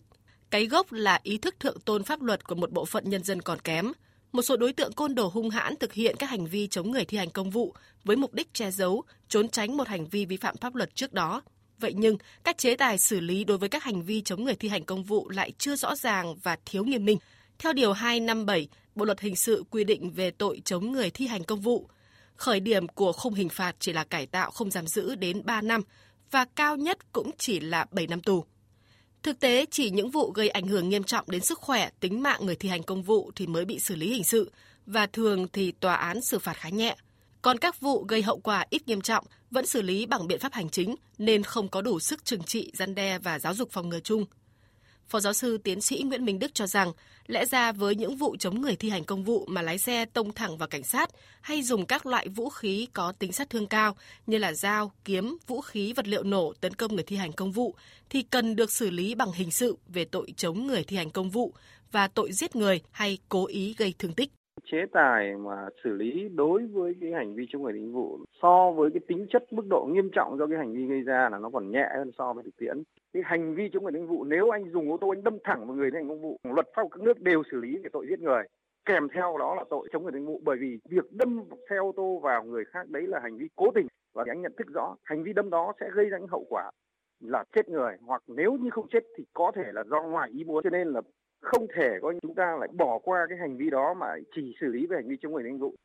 cái 0.50 0.66
gốc 0.66 0.92
là 0.92 1.20
ý 1.24 1.38
thức 1.38 1.56
thượng 1.60 1.80
tôn 1.80 2.04
pháp 2.04 2.22
luật 2.22 2.48
của 2.48 2.56
một 2.56 2.72
bộ 2.72 2.86
phận 2.86 3.10
nhân 3.10 3.24
dân 3.24 3.42
còn 3.42 3.60
kém. 3.60 3.92
Một 4.32 4.42
số 4.42 4.58
đối 4.58 4.74
tượng 4.74 4.94
côn 4.94 5.16
đồ 5.16 5.28
hung 5.28 5.50
hãn 5.50 5.76
thực 5.76 5.94
hiện 5.94 6.16
các 6.20 6.30
hành 6.30 6.46
vi 6.46 6.68
chống 6.68 6.92
người 6.92 7.06
thi 7.06 7.18
hành 7.18 7.30
công 7.30 7.50
vụ 7.50 7.76
với 8.04 8.16
mục 8.16 8.34
đích 8.34 8.54
che 8.54 8.72
giấu, 8.72 9.04
trốn 9.28 9.50
tránh 9.50 9.78
một 9.78 9.88
hành 9.88 10.06
vi 10.06 10.26
vi 10.26 10.38
phạm 10.38 10.58
pháp 10.58 10.76
luật 10.76 10.96
trước 10.96 11.14
đó. 11.14 11.42
Vậy 11.80 11.94
nhưng, 11.96 12.18
các 12.44 12.58
chế 12.58 12.76
tài 12.76 12.98
xử 12.98 13.20
lý 13.20 13.44
đối 13.44 13.58
với 13.58 13.70
các 13.70 13.84
hành 13.84 14.04
vi 14.04 14.22
chống 14.22 14.44
người 14.44 14.56
thi 14.56 14.70
hành 14.70 14.84
công 14.84 15.04
vụ 15.04 15.30
lại 15.30 15.52
chưa 15.58 15.76
rõ 15.76 15.96
ràng 15.96 16.36
và 16.44 16.58
thiếu 16.66 16.84
nghiêm 16.84 17.06
minh. 17.06 17.18
Theo 17.60 17.74
Điều 17.74 17.94
257, 17.94 18.68
Bộ 18.96 19.06
Luật 19.06 19.20
Hình 19.20 19.36
sự 19.36 19.64
quy 19.70 19.84
định 19.84 20.12
về 20.12 20.32
tội 20.32 20.62
chống 20.66 20.92
người 20.92 21.10
thi 21.10 21.28
hành 21.28 21.44
công 21.44 21.62
vụ, 21.62 21.88
khởi 22.36 22.60
điểm 22.60 22.88
của 22.88 23.12
khung 23.12 23.34
hình 23.34 23.50
phạt 23.50 23.76
chỉ 23.80 23.94
là 23.94 24.04
cải 24.04 24.26
tạo 24.26 24.52
không 24.52 24.72
giam 24.72 24.88
giữ 24.88 25.16
đến 25.16 25.46
3 25.46 25.62
năm 25.62 25.82
và 26.32 26.46
cao 26.56 26.78
nhất 26.78 27.14
cũng 27.14 27.32
chỉ 27.38 27.60
là 27.60 27.86
7 27.92 28.08
năm 28.08 28.22
tù. 28.22 28.46
Thực 29.24 29.40
tế, 29.40 29.66
chỉ 29.72 29.90
những 29.90 30.10
vụ 30.10 30.32
gây 30.32 30.50
ảnh 30.50 30.68
hưởng 30.68 30.90
nghiêm 30.90 31.04
trọng 31.04 31.26
đến 31.30 31.42
sức 31.42 31.60
khỏe, 31.60 31.90
tính 32.00 32.24
mạng 32.24 32.46
người 32.46 32.56
thi 32.56 32.70
hành 32.70 32.84
công 32.84 33.04
vụ 33.04 33.32
thì 33.36 33.48
mới 33.48 33.66
bị 33.66 33.80
xử 33.80 33.96
lý 33.96 34.14
hình 34.14 34.24
sự 34.24 34.52
và 34.86 35.06
thường 35.06 35.48
thì 35.54 35.72
tòa 35.72 35.96
án 35.96 36.22
xử 36.22 36.40
phạt 36.40 36.54
khá 36.54 36.70
nhẹ. 36.70 36.96
Còn 37.42 37.58
các 37.58 37.80
vụ 37.82 38.06
gây 38.08 38.22
hậu 38.22 38.40
quả 38.40 38.66
ít 38.70 38.88
nghiêm 38.88 39.02
trọng 39.02 39.26
vẫn 39.52 39.66
xử 39.66 39.82
lý 39.82 40.06
bằng 40.06 40.28
biện 40.28 40.40
pháp 40.40 40.54
hành 40.54 40.70
chính 40.70 40.96
nên 41.18 41.44
không 41.44 41.68
có 41.68 41.82
đủ 41.82 42.00
sức 42.00 42.26
trừng 42.26 42.44
trị, 42.44 42.72
gian 42.74 42.96
đe 42.96 43.20
và 43.20 43.40
giáo 43.40 43.54
dục 43.54 43.72
phòng 43.72 43.90
ngừa 43.90 44.00
chung. 44.00 44.26
Phó 45.08 45.20
giáo 45.20 45.34
sư 45.34 45.58
tiến 45.58 45.82
sĩ 45.82 46.04
Nguyễn 46.06 46.26
Minh 46.26 46.40
Đức 46.40 46.54
cho 46.54 46.68
rằng, 46.68 46.92
lẽ 47.28 47.46
ra 47.46 47.72
với 47.72 47.96
những 47.96 48.16
vụ 48.16 48.36
chống 48.40 48.62
người 48.62 48.76
thi 48.76 48.90
hành 48.90 49.04
công 49.04 49.24
vụ 49.24 49.46
mà 49.48 49.62
lái 49.62 49.78
xe 49.78 50.06
tông 50.06 50.34
thẳng 50.34 50.58
vào 50.58 50.68
cảnh 50.68 50.84
sát 50.84 51.10
hay 51.42 51.62
dùng 51.62 51.86
các 51.86 52.06
loại 52.06 52.28
vũ 52.28 52.50
khí 52.50 52.88
có 52.94 53.12
tính 53.12 53.32
sát 53.32 53.50
thương 53.50 53.68
cao 53.68 53.96
như 54.28 54.38
là 54.38 54.54
dao, 54.54 54.92
kiếm, 55.06 55.38
vũ 55.48 55.62
khí, 55.62 55.94
vật 55.94 56.08
liệu 56.08 56.24
nổ 56.24 56.54
tấn 56.62 56.74
công 56.74 56.96
người 56.96 57.04
thi 57.04 57.16
hành 57.16 57.34
công 57.34 57.52
vụ 57.52 57.76
thì 58.10 58.22
cần 58.22 58.56
được 58.56 58.72
xử 58.72 58.90
lý 58.90 59.16
bằng 59.16 59.32
hình 59.32 59.52
sự 59.52 59.78
về 59.88 60.06
tội 60.06 60.34
chống 60.38 60.68
người 60.68 60.84
thi 60.84 60.98
hành 60.98 61.10
công 61.10 61.30
vụ 61.30 61.54
và 61.92 62.08
tội 62.08 62.32
giết 62.32 62.56
người 62.56 62.82
hay 62.92 63.18
cố 63.30 63.46
ý 63.46 63.76
gây 63.78 63.94
thương 64.00 64.14
tích 64.14 64.32
chế 64.66 64.86
tài 64.92 65.36
mà 65.36 65.68
xử 65.84 65.94
lý 65.94 66.30
đối 66.36 66.66
với 66.66 66.96
cái 67.02 67.12
hành 67.12 67.36
vi 67.36 67.46
chống 67.50 67.64
người 67.64 67.74
thi 67.74 67.80
hành 67.80 67.94
vụ 67.94 68.20
so 68.42 68.72
với 68.72 68.92
cái 68.92 69.00
tính 69.08 69.28
chất 69.30 69.54
mức 69.54 69.66
độ 69.70 69.88
nghiêm 69.92 70.10
trọng 70.14 70.38
do 70.38 70.48
cái 70.48 70.58
hành 70.58 70.74
vi 70.74 70.86
gây 70.86 71.02
ra 71.02 71.30
là 71.32 71.40
nó 71.40 71.50
còn 71.50 71.72
nhẹ 71.72 71.90
hơn 71.96 72.12
so 72.18 72.34
với 72.34 72.44
thực 72.44 72.58
tiễn. 72.58 72.84
Cái 73.14 73.24
hành 73.26 73.56
vi 73.56 73.70
chống 73.74 73.84
người 73.84 73.92
thi 73.92 74.00
hành 74.00 74.08
vụ 74.08 74.24
nếu 74.24 74.50
anh 74.50 74.72
dùng 74.72 74.92
ô 74.92 74.98
tô 75.02 75.10
anh 75.10 75.24
đâm 75.24 75.38
thẳng 75.44 75.68
vào 75.68 75.76
người 75.76 75.92
thi 75.92 75.96
hành 75.98 76.10
công 76.10 76.22
vụ, 76.22 76.40
luật 76.44 76.68
pháp 76.76 76.84
các 76.92 77.02
nước 77.02 77.22
đều 77.22 77.44
xử 77.52 77.58
lý 77.58 77.78
về 77.78 77.90
tội 77.94 78.06
giết 78.10 78.20
người. 78.20 78.44
Kèm 78.86 79.08
theo 79.14 79.38
đó 79.40 79.56
là 79.56 79.64
tội 79.70 79.88
chống 79.92 80.04
người 80.04 80.12
thi 80.12 80.18
hành 80.18 80.26
vụ 80.26 80.42
bởi 80.44 80.58
vì 80.58 80.80
việc 80.90 81.12
đâm 81.12 81.44
xe 81.70 81.76
ô 81.76 81.92
tô 81.96 82.20
vào 82.24 82.44
người 82.44 82.66
khác 82.66 82.90
đấy 82.90 83.04
là 83.08 83.20
hành 83.20 83.38
vi 83.38 83.48
cố 83.56 83.72
tình 83.76 83.88
và 84.14 84.24
anh 84.28 84.42
nhận 84.42 84.54
thức 84.58 84.68
rõ 84.74 84.96
hành 85.04 85.24
vi 85.24 85.34
đâm 85.34 85.50
đó 85.50 85.74
sẽ 85.80 85.90
gây 85.94 86.10
ra 86.10 86.18
những 86.18 86.28
hậu 86.28 86.46
quả 86.50 86.72
là 87.20 87.44
chết 87.56 87.70
người 87.70 87.98
hoặc 88.02 88.24
nếu 88.28 88.54
như 88.54 88.70
không 88.70 88.88
chết 88.88 89.04
thì 89.18 89.24
có 89.34 89.52
thể 89.56 89.64
là 89.74 89.84
do 89.84 90.02
ngoài 90.02 90.30
ý 90.34 90.44
muốn. 90.44 90.64
Cho 90.64 90.70
nên 90.70 90.88
là 90.88 91.02
không 91.46 91.68
thể 91.78 91.90
có 92.02 92.14
chúng 92.22 92.36
ta 92.36 92.58
lại 92.60 92.70
bỏ 92.78 93.00
qua 93.04 93.20
cái 93.30 93.38
hành 93.42 93.58
vi 93.58 93.70
đó 93.70 93.94
mà 94.00 94.08
chỉ 94.36 94.42
xử 94.62 94.68
lý 94.68 94.86
về 94.90 94.96
hành 94.96 95.10
vi 95.10 95.16
chống 95.22 95.34
người 95.34 95.44
thi 95.44 95.50
hành 95.50 95.60
vụ. 95.60 95.76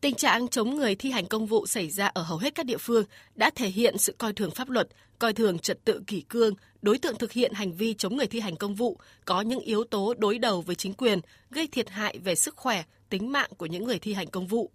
Tình 0.00 0.14
trạng 0.14 0.48
chống 0.48 0.76
người 0.76 0.94
thi 0.94 1.10
hành 1.10 1.26
công 1.26 1.46
vụ 1.46 1.66
xảy 1.66 1.90
ra 1.90 2.06
ở 2.06 2.22
hầu 2.22 2.38
hết 2.38 2.54
các 2.54 2.66
địa 2.66 2.76
phương 2.76 3.04
đã 3.34 3.50
thể 3.50 3.68
hiện 3.68 3.98
sự 3.98 4.14
coi 4.18 4.32
thường 4.32 4.50
pháp 4.50 4.70
luật, 4.70 4.88
coi 5.18 5.32
thường 5.32 5.58
trật 5.58 5.84
tự 5.84 6.02
kỷ 6.06 6.20
cương, 6.20 6.54
đối 6.82 6.98
tượng 6.98 7.18
thực 7.18 7.32
hiện 7.32 7.52
hành 7.52 7.72
vi 7.72 7.94
chống 7.94 8.16
người 8.16 8.26
thi 8.26 8.40
hành 8.40 8.56
công 8.56 8.74
vụ 8.74 8.98
có 9.24 9.40
những 9.40 9.60
yếu 9.60 9.84
tố 9.84 10.14
đối 10.18 10.38
đầu 10.38 10.60
với 10.60 10.74
chính 10.74 10.94
quyền, 10.94 11.20
gây 11.50 11.68
thiệt 11.72 11.90
hại 11.90 12.18
về 12.24 12.34
sức 12.34 12.56
khỏe, 12.56 12.82
tính 13.08 13.32
mạng 13.32 13.50
của 13.56 13.66
những 13.66 13.84
người 13.84 13.98
thi 13.98 14.12
hành 14.12 14.26
công 14.26 14.46
vụ. 14.46 14.70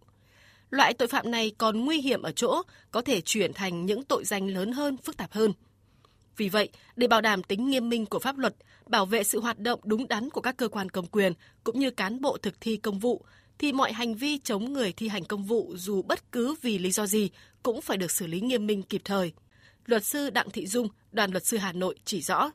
Loại 0.69 0.94
tội 0.94 1.07
phạm 1.07 1.31
này 1.31 1.51
còn 1.57 1.86
nguy 1.86 2.01
hiểm 2.01 2.21
ở 2.21 2.31
chỗ 2.31 2.62
có 2.91 3.01
thể 3.01 3.21
chuyển 3.21 3.53
thành 3.53 3.86
những 3.86 4.03
tội 4.03 4.24
danh 4.25 4.48
lớn 4.48 4.71
hơn, 4.71 4.98
phức 4.98 5.18
tạp 5.18 5.31
hơn. 5.31 5.51
Vì 6.37 6.49
vậy, 6.49 6.69
để 6.95 7.07
bảo 7.07 7.21
đảm 7.21 7.43
tính 7.43 7.69
nghiêm 7.69 7.89
minh 7.89 8.05
của 8.05 8.19
pháp 8.19 8.37
luật, 8.37 8.55
bảo 8.89 9.05
vệ 9.05 9.24
sự 9.24 9.39
hoạt 9.39 9.60
động 9.60 9.79
đúng 9.83 10.07
đắn 10.07 10.29
của 10.29 10.41
các 10.41 10.57
cơ 10.57 10.67
quan 10.67 10.89
công 10.89 11.05
quyền 11.05 11.33
cũng 11.63 11.79
như 11.79 11.91
cán 11.91 12.21
bộ 12.21 12.38
thực 12.38 12.62
thi 12.62 12.77
công 12.77 13.00
vụ, 13.00 13.25
thì 13.57 13.74
mọi 13.74 13.91
hành 13.91 14.15
vi 14.15 14.38
chống 14.38 14.74
người 14.74 14.93
thi 14.98 15.07
hành 15.07 15.24
công 15.29 15.43
vụ 15.43 15.74
dù 15.75 16.01
bất 16.01 16.31
cứ 16.31 16.55
vì 16.62 16.77
lý 16.77 16.91
do 16.91 17.05
gì 17.05 17.29
cũng 17.63 17.81
phải 17.81 17.98
được 17.98 18.12
xử 18.12 18.27
lý 18.27 18.41
nghiêm 18.41 18.67
minh 18.67 18.83
kịp 18.83 19.01
thời. 19.05 19.33
Luật 19.86 20.03
sư 20.03 20.29
Đặng 20.29 20.50
Thị 20.53 20.65
Dung, 20.65 20.88
đoàn 21.12 21.31
luật 21.31 21.45
sư 21.45 21.57
Hà 21.57 21.71
Nội 21.74 21.95
chỉ 22.03 22.21
rõ. 22.21 22.51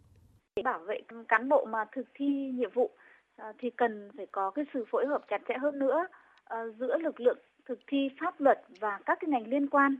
Để 0.57 0.63
bảo 0.63 0.79
vệ 0.79 1.01
cán 1.29 1.49
bộ 1.49 1.67
mà 1.73 1.79
thực 1.97 2.07
thi 2.15 2.27
nhiệm 2.55 2.71
vụ 2.75 2.91
à, 3.37 3.53
thì 3.59 3.71
cần 3.77 4.11
phải 4.17 4.27
có 4.33 4.51
cái 4.51 4.65
sự 4.75 4.85
phối 4.91 5.07
hợp 5.07 5.23
chặt 5.31 5.39
chẽ 5.49 5.55
hơn 5.63 5.79
nữa 5.79 6.07
à, 6.45 6.59
giữa 6.79 6.99
lực 6.99 7.21
lượng 7.21 7.39
thực 7.69 7.79
thi 7.87 7.99
pháp 8.21 8.41
luật 8.41 8.59
và 8.81 8.99
các 9.07 9.19
cái 9.21 9.29
ngành 9.29 9.49
liên 9.49 9.67
quan. 9.69 9.97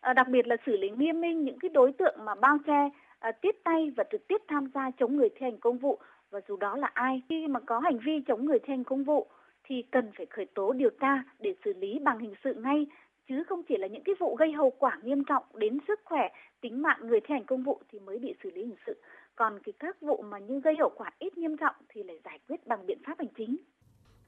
À, 0.00 0.12
đặc 0.12 0.26
biệt 0.28 0.46
là 0.46 0.56
xử 0.66 0.76
lý 0.76 0.88
nghiêm 0.90 1.20
minh 1.20 1.44
những 1.44 1.58
cái 1.58 1.68
đối 1.68 1.92
tượng 1.98 2.16
mà 2.24 2.34
bao 2.34 2.58
che 2.66 2.90
à, 3.22 3.32
tiếp 3.32 3.56
tay 3.64 3.90
và 3.96 4.04
trực 4.12 4.28
tiếp 4.28 4.42
tham 4.48 4.70
gia 4.74 4.90
chống 4.90 5.16
người 5.16 5.28
thi 5.28 5.40
hành 5.40 5.58
công 5.58 5.78
vụ. 5.78 5.98
Và 6.30 6.40
dù 6.48 6.56
đó 6.56 6.76
là 6.76 6.90
ai 6.94 7.22
khi 7.28 7.46
mà 7.46 7.60
có 7.60 7.78
hành 7.78 7.98
vi 7.98 8.20
chống 8.26 8.44
người 8.44 8.58
thi 8.58 8.68
hành 8.68 8.84
công 8.84 9.04
vụ 9.04 9.26
thì 9.64 9.82
cần 9.90 10.10
phải 10.16 10.26
khởi 10.26 10.46
tố 10.46 10.72
điều 10.72 10.90
tra 11.00 11.22
để 11.38 11.54
xử 11.64 11.72
lý 11.72 11.98
bằng 11.98 12.18
hình 12.18 12.34
sự 12.44 12.54
ngay. 12.54 12.86
Chứ 13.28 13.44
không 13.44 13.62
chỉ 13.62 13.76
là 13.76 13.86
những 13.86 14.02
cái 14.04 14.14
vụ 14.18 14.36
gây 14.36 14.52
hậu 14.52 14.70
quả 14.70 14.98
nghiêm 15.02 15.24
trọng 15.24 15.44
đến 15.54 15.78
sức 15.88 16.00
khỏe 16.04 16.28
tính 16.60 16.82
mạng 16.82 16.98
người 17.02 17.20
thi 17.20 17.32
hành 17.32 17.44
công 17.44 17.62
vụ 17.62 17.80
thì 17.88 17.98
mới 17.98 18.18
bị 18.18 18.34
xử 18.42 18.50
lý 18.50 18.62
hình 18.62 18.76
sự. 18.86 19.00
Còn 19.34 19.58
cái 19.64 19.72
các 19.78 20.00
vụ 20.00 20.24
mà 20.28 20.38
như 20.38 20.60
gây 20.60 20.76
hậu 20.78 20.90
quả 20.96 21.10
ít 21.18 21.38
nghiêm 21.38 21.56
trọng 21.56 21.74
thì 21.88 22.02
lại 22.02 22.18
giải 22.24 22.38
quyết 22.48 22.66
bằng 22.66 22.86
biện 22.86 22.98
pháp 23.06 23.18
hành 23.18 23.32
chính 23.36 23.56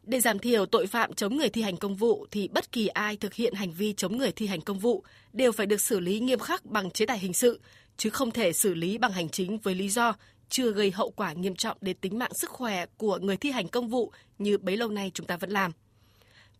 để 0.07 0.21
giảm 0.21 0.39
thiểu 0.39 0.67
tội 0.67 0.87
phạm 0.87 1.13
chống 1.13 1.37
người 1.37 1.49
thi 1.49 1.63
hành 1.63 1.77
công 1.77 1.95
vụ 1.95 2.27
thì 2.31 2.49
bất 2.49 2.73
kỳ 2.73 2.87
ai 2.87 3.17
thực 3.17 3.35
hiện 3.35 3.55
hành 3.55 3.73
vi 3.73 3.93
chống 3.93 4.17
người 4.19 4.33
thi 4.33 4.47
hành 4.47 4.61
công 4.61 4.79
vụ 4.79 5.05
đều 5.33 5.53
phải 5.53 5.67
được 5.67 5.81
xử 5.81 6.01
lý 6.01 6.21
nghiêm 6.21 6.39
khắc 6.39 6.65
bằng 6.65 6.91
chế 6.91 7.07
tài 7.07 7.19
hình 7.19 7.33
sự 7.33 7.61
chứ 7.97 8.11
không 8.11 8.31
thể 8.31 8.53
xử 8.53 8.75
lý 8.75 8.99
bằng 8.99 9.13
hành 9.13 9.29
chính 9.29 9.59
với 9.59 9.75
lý 9.75 9.89
do 9.89 10.15
chưa 10.49 10.73
gây 10.73 10.91
hậu 10.91 11.11
quả 11.11 11.33
nghiêm 11.33 11.55
trọng 11.57 11.77
đến 11.81 11.97
tính 12.01 12.19
mạng 12.19 12.35
sức 12.35 12.51
khỏe 12.51 12.87
của 12.97 13.19
người 13.19 13.37
thi 13.37 13.51
hành 13.51 13.69
công 13.69 13.89
vụ 13.89 14.13
như 14.39 14.59
bấy 14.59 14.77
lâu 14.77 14.89
nay 14.89 15.11
chúng 15.15 15.27
ta 15.27 15.37
vẫn 15.37 15.51
làm. 15.51 15.73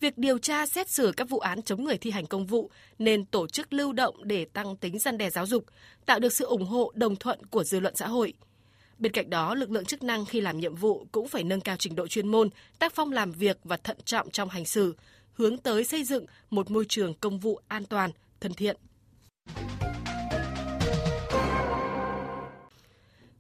Việc 0.01 0.19
điều 0.19 0.39
tra 0.39 0.67
xét 0.67 0.91
xử 0.91 1.13
các 1.17 1.29
vụ 1.29 1.39
án 1.39 1.63
chống 1.63 1.85
người 1.85 1.99
thi 1.99 2.11
hành 2.11 2.27
công 2.27 2.47
vụ 2.47 2.71
nên 2.99 3.25
tổ 3.25 3.47
chức 3.47 3.73
lưu 3.73 3.93
động 3.93 4.17
để 4.25 4.45
tăng 4.45 4.77
tính 4.77 4.99
gian 4.99 5.19
đe 5.19 5.31
giáo 5.31 5.47
dục, 5.47 5.65
tạo 6.07 6.19
được 6.19 6.33
sự 6.33 6.45
ủng 6.45 6.67
hộ 6.67 6.93
đồng 6.95 7.17
thuận 7.17 7.47
của 7.47 7.65
dư 7.65 7.81
luận 7.81 7.97
xã 7.97 8.09
hội. 8.09 8.33
Bên 8.99 9.13
cạnh 9.13 9.31
đó, 9.31 9.55
lực 9.55 9.71
lượng 9.71 9.85
chức 9.85 10.03
năng 10.03 10.25
khi 10.25 10.41
làm 10.41 10.59
nhiệm 10.59 10.75
vụ 10.75 11.07
cũng 11.13 11.29
phải 11.29 11.45
nâng 11.45 11.61
cao 11.61 11.77
trình 11.77 11.95
độ 11.95 12.07
chuyên 12.07 12.29
môn, 12.29 12.49
tác 12.79 12.95
phong 12.95 13.13
làm 13.13 13.33
việc 13.33 13.59
và 13.65 13.77
thận 13.77 13.97
trọng 14.05 14.31
trong 14.31 14.49
hành 14.49 14.65
xử, 14.65 14.95
hướng 15.33 15.59
tới 15.59 15.85
xây 15.85 16.05
dựng 16.05 16.27
một 16.51 16.71
môi 16.71 16.85
trường 16.89 17.15
công 17.15 17.39
vụ 17.39 17.61
an 17.69 17.85
toàn, 17.85 18.11
thân 18.41 18.55
thiện. 18.55 18.77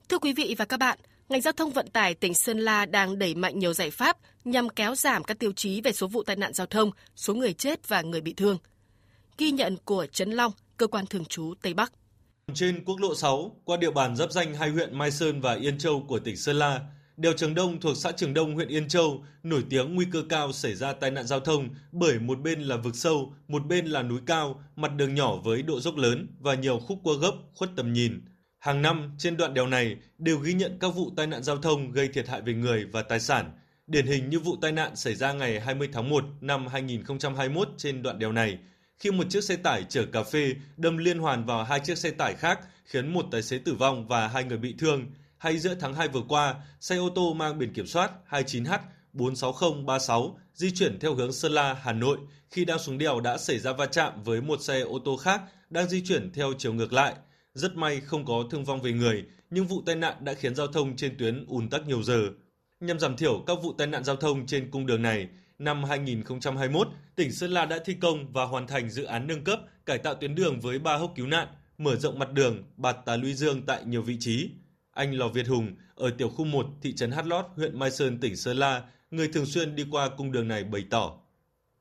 Thưa 0.09 0.19
quý 0.19 0.33
vị 0.33 0.55
và 0.59 0.65
các 0.65 0.77
bạn, 0.77 0.99
ngành 1.29 1.41
giao 1.41 1.53
thông 1.53 1.71
vận 1.71 1.91
tải 1.91 2.15
tỉnh 2.15 2.35
Sơn 2.35 2.59
La 2.59 2.87
đang 2.87 3.19
đẩy 3.19 3.35
mạnh 3.35 3.59
nhiều 3.59 3.73
giải 3.73 3.91
pháp 3.91 4.19
nhằm 4.45 4.69
kéo 4.69 4.95
giảm 4.95 5.25
các 5.25 5.39
tiêu 5.39 5.53
chí 5.53 5.81
về 5.81 5.93
số 5.93 6.07
vụ 6.07 6.23
tai 6.23 6.37
nạn 6.37 6.53
giao 6.53 6.67
thông, 6.67 6.91
số 7.17 7.35
người 7.35 7.53
chết 7.53 7.89
và 7.89 8.03
người 8.03 8.21
bị 8.21 8.35
thương. 8.35 8.59
Ghi 9.39 9.51
nhận 9.51 9.77
của 9.85 10.07
Trấn 10.07 10.31
Long, 10.31 10.53
cơ 10.77 10.87
quan 10.87 11.07
thường 11.07 11.25
trú 11.25 11.55
Tây 11.63 11.75
Bắc. 11.75 11.93
Trên 12.53 12.85
quốc 12.85 13.01
lộ 13.01 13.15
6, 13.15 13.57
qua 13.65 13.77
địa 13.77 13.91
bàn 13.91 14.17
giáp 14.17 14.33
danh 14.33 14.55
hai 14.55 14.71
huyện 14.71 14.99
Mai 14.99 15.11
Sơn 15.11 15.41
và 15.41 15.55
Yên 15.55 15.79
Châu 15.79 16.05
của 16.09 16.19
tỉnh 16.19 16.37
Sơn 16.37 16.57
La, 16.57 16.81
đèo 17.17 17.33
Trường 17.37 17.55
Đông 17.55 17.81
thuộc 17.81 17.97
xã 17.97 18.13
Trường 18.13 18.35
Đông 18.35 18.55
huyện 18.55 18.69
Yên 18.69 18.89
Châu 18.89 19.25
nổi 19.43 19.65
tiếng 19.71 19.95
nguy 19.95 20.07
cơ 20.13 20.23
cao 20.29 20.53
xảy 20.53 20.75
ra 20.75 20.93
tai 20.93 21.11
nạn 21.11 21.27
giao 21.27 21.41
thông 21.41 21.69
bởi 21.93 22.19
một 22.19 22.41
bên 22.41 22.61
là 22.61 22.77
vực 22.77 22.97
sâu, 22.97 23.35
một 23.49 23.67
bên 23.67 23.87
là 23.87 24.03
núi 24.03 24.21
cao, 24.27 24.63
mặt 24.77 24.93
đường 24.97 25.15
nhỏ 25.15 25.37
với 25.37 25.63
độ 25.63 25.81
dốc 25.81 25.97
lớn 25.97 26.27
và 26.41 26.55
nhiều 26.55 26.79
khúc 26.79 26.99
cua 27.03 27.15
gấp 27.15 27.33
khuất 27.55 27.71
tầm 27.77 27.93
nhìn. 27.93 28.21
Hàng 28.59 28.83
năm 28.83 29.15
trên 29.19 29.37
đoạn 29.37 29.55
đèo 29.55 29.67
này 29.67 29.97
đều 30.19 30.39
ghi 30.39 30.53
nhận 30.53 30.79
các 30.81 30.89
vụ 30.89 31.11
tai 31.17 31.27
nạn 31.27 31.43
giao 31.43 31.57
thông 31.57 31.93
gây 31.93 32.09
thiệt 32.09 32.29
hại 32.29 32.43
về 32.43 32.55
người 32.55 32.85
và 32.85 33.03
tài 33.03 33.21
sản. 33.21 33.51
Điển 33.87 34.07
hình 34.07 34.31
như 34.31 34.41
vụ 34.41 34.57
tai 34.61 34.73
nạn 34.73 34.97
xảy 34.97 35.15
ra 35.15 35.33
ngày 35.33 35.61
20 35.61 35.89
tháng 35.93 36.09
1 36.09 36.25
năm 36.41 36.67
2021 36.67 37.69
trên 37.77 38.03
đoạn 38.03 38.19
đèo 38.19 38.33
này, 38.33 38.59
khi 38.99 39.11
một 39.11 39.25
chiếc 39.31 39.45
xe 39.45 39.57
tải 39.57 39.85
chở 39.89 40.07
cà 40.13 40.23
phê 40.23 40.55
đâm 40.77 40.97
liên 40.97 41.19
hoàn 41.19 41.45
vào 41.45 41.65
hai 41.65 41.81
chiếc 41.81 41.99
xe 41.99 42.11
tải 42.11 42.35
khác 42.35 42.61
khiến 42.85 43.13
một 43.13 43.27
tài 43.31 43.43
xế 43.43 43.59
tử 43.59 43.75
vong 43.75 44.07
và 44.07 44.29
hai 44.29 44.45
người 44.45 44.59
bị 44.59 44.75
thương. 44.79 45.07
Hay 45.39 45.59
giữa 45.59 45.75
tháng 45.75 45.95
2 45.95 46.09
vừa 46.09 46.23
qua, 46.29 46.55
xe 46.81 46.97
ô 46.97 47.09
tô 47.15 47.35
mang 47.35 47.59
biển 47.59 47.73
kiểm 47.73 47.87
soát 47.87 48.11
29H 48.31 48.79
46036 49.13 50.39
di 50.55 50.71
chuyển 50.71 50.99
theo 51.01 51.15
hướng 51.15 51.33
Sơn 51.33 51.53
La, 51.53 51.75
Hà 51.75 51.93
Nội 51.93 52.19
khi 52.51 52.65
đang 52.65 52.79
xuống 52.79 52.99
đèo 52.99 53.21
đã 53.21 53.39
xảy 53.39 53.59
ra 53.59 53.73
va 53.73 53.87
chạm 53.87 54.23
với 54.23 54.41
một 54.41 54.63
xe 54.63 54.81
ô 54.81 54.99
tô 55.05 55.17
khác 55.17 55.43
đang 55.71 55.89
di 55.89 56.03
chuyển 56.07 56.33
theo 56.33 56.53
chiều 56.59 56.73
ngược 56.73 56.93
lại. 56.93 57.15
Rất 57.55 57.77
may 57.77 58.01
không 58.01 58.25
có 58.25 58.45
thương 58.51 58.65
vong 58.65 58.83
về 58.83 58.93
người, 58.93 59.25
nhưng 59.51 59.67
vụ 59.67 59.83
tai 59.87 59.97
nạn 59.97 60.17
đã 60.21 60.35
khiến 60.35 60.55
giao 60.55 60.67
thông 60.67 60.97
trên 60.97 61.19
tuyến 61.19 61.47
ùn 61.49 61.69
tắc 61.69 61.87
nhiều 61.87 62.03
giờ. 62.03 62.29
Nhằm 62.81 62.99
giảm 62.99 63.17
thiểu 63.17 63.45
các 63.47 63.59
vụ 63.63 63.73
tai 63.79 63.87
nạn 63.87 64.05
giao 64.05 64.17
thông 64.17 64.47
trên 64.47 64.71
cung 64.71 64.87
đường 64.87 65.03
này, 65.03 65.29
năm 65.59 65.85
2021, 65.85 66.89
tỉnh 67.17 67.33
Sơn 67.33 67.51
La 67.51 67.65
đã 67.67 67.79
thi 67.85 67.95
công 67.95 68.33
và 68.33 68.45
hoàn 68.45 68.67
thành 68.67 68.91
dự 68.91 69.05
án 69.05 69.27
nâng 69.27 69.45
cấp, 69.45 69.61
cải 69.87 69.99
tạo 69.99 70.15
tuyến 70.15 70.35
đường 70.35 70.61
với 70.61 70.79
3 70.79 70.97
hốc 70.97 71.13
cứu 71.17 71.27
nạn, 71.27 71.49
mở 71.79 71.97
rộng 71.97 72.19
mặt 72.19 72.33
đường, 72.33 72.63
bạt 72.77 72.97
tà 73.05 73.17
luy 73.17 73.35
dương 73.35 73.63
tại 73.67 73.85
nhiều 73.85 74.03
vị 74.03 74.17
trí. 74.21 74.51
Anh 74.91 75.15
Lò 75.15 75.29
Việt 75.29 75.49
Hùng 75.49 75.75
ở 75.95 76.11
tiểu 76.19 76.29
khu 76.29 76.45
1 76.45 76.67
thị 76.83 76.95
trấn 76.95 77.11
Hát 77.11 77.27
Lót, 77.27 77.45
huyện 77.57 77.79
Mai 77.79 77.91
Sơn, 77.91 78.19
tỉnh 78.21 78.37
Sơn 78.37 78.57
La, 78.57 78.83
người 79.11 79.29
thường 79.29 79.47
xuyên 79.47 79.77
đi 79.77 79.87
qua 79.91 80.09
cung 80.17 80.33
đường 80.33 80.49
này 80.49 80.65
bày 80.65 80.85
tỏ. 80.91 81.13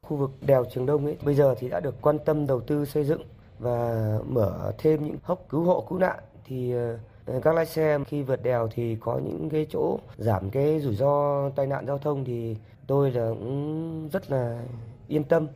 Khu 0.02 0.18
vực 0.18 0.32
đèo 0.42 0.66
Trường 0.74 0.86
Đông 0.86 1.06
ấy 1.06 1.18
bây 1.24 1.36
giờ 1.36 1.56
thì 1.60 1.70
đã 1.70 1.80
được 1.80 2.02
quan 2.02 2.18
tâm 2.26 2.48
đầu 2.48 2.62
tư 2.62 2.86
xây 2.86 3.04
dựng 3.04 3.22
và 3.60 4.18
mở 4.28 4.74
thêm 4.78 5.08
những 5.08 5.18
hốc 5.24 5.46
cứu 5.50 5.64
hộ 5.64 5.86
cứu 5.90 6.00
nạn 6.00 6.20
thì 6.46 6.72
ờ, 6.72 7.00
Ờ, 7.26 7.40
các 7.44 7.56
lái 7.56 7.66
xe 7.66 8.00
khi 8.08 8.22
vượt 8.22 8.44
đèo 8.44 8.70
thì 8.74 8.98
có 9.00 9.20
những 9.26 9.50
cái 9.50 9.68
chỗ 9.70 10.00
giảm 10.18 10.50
cái 10.50 10.80
rủi 10.80 10.96
ro 10.96 11.50
tai 11.56 11.68
nạn 11.68 11.88
giao 11.88 11.98
thông 11.98 12.26
thì 12.26 12.56
tôi 12.88 13.12
là 13.12 13.30
cũng 13.30 14.10
rất 14.14 14.32
là 14.32 14.64
yên 15.08 15.24
tâm. 15.24 15.48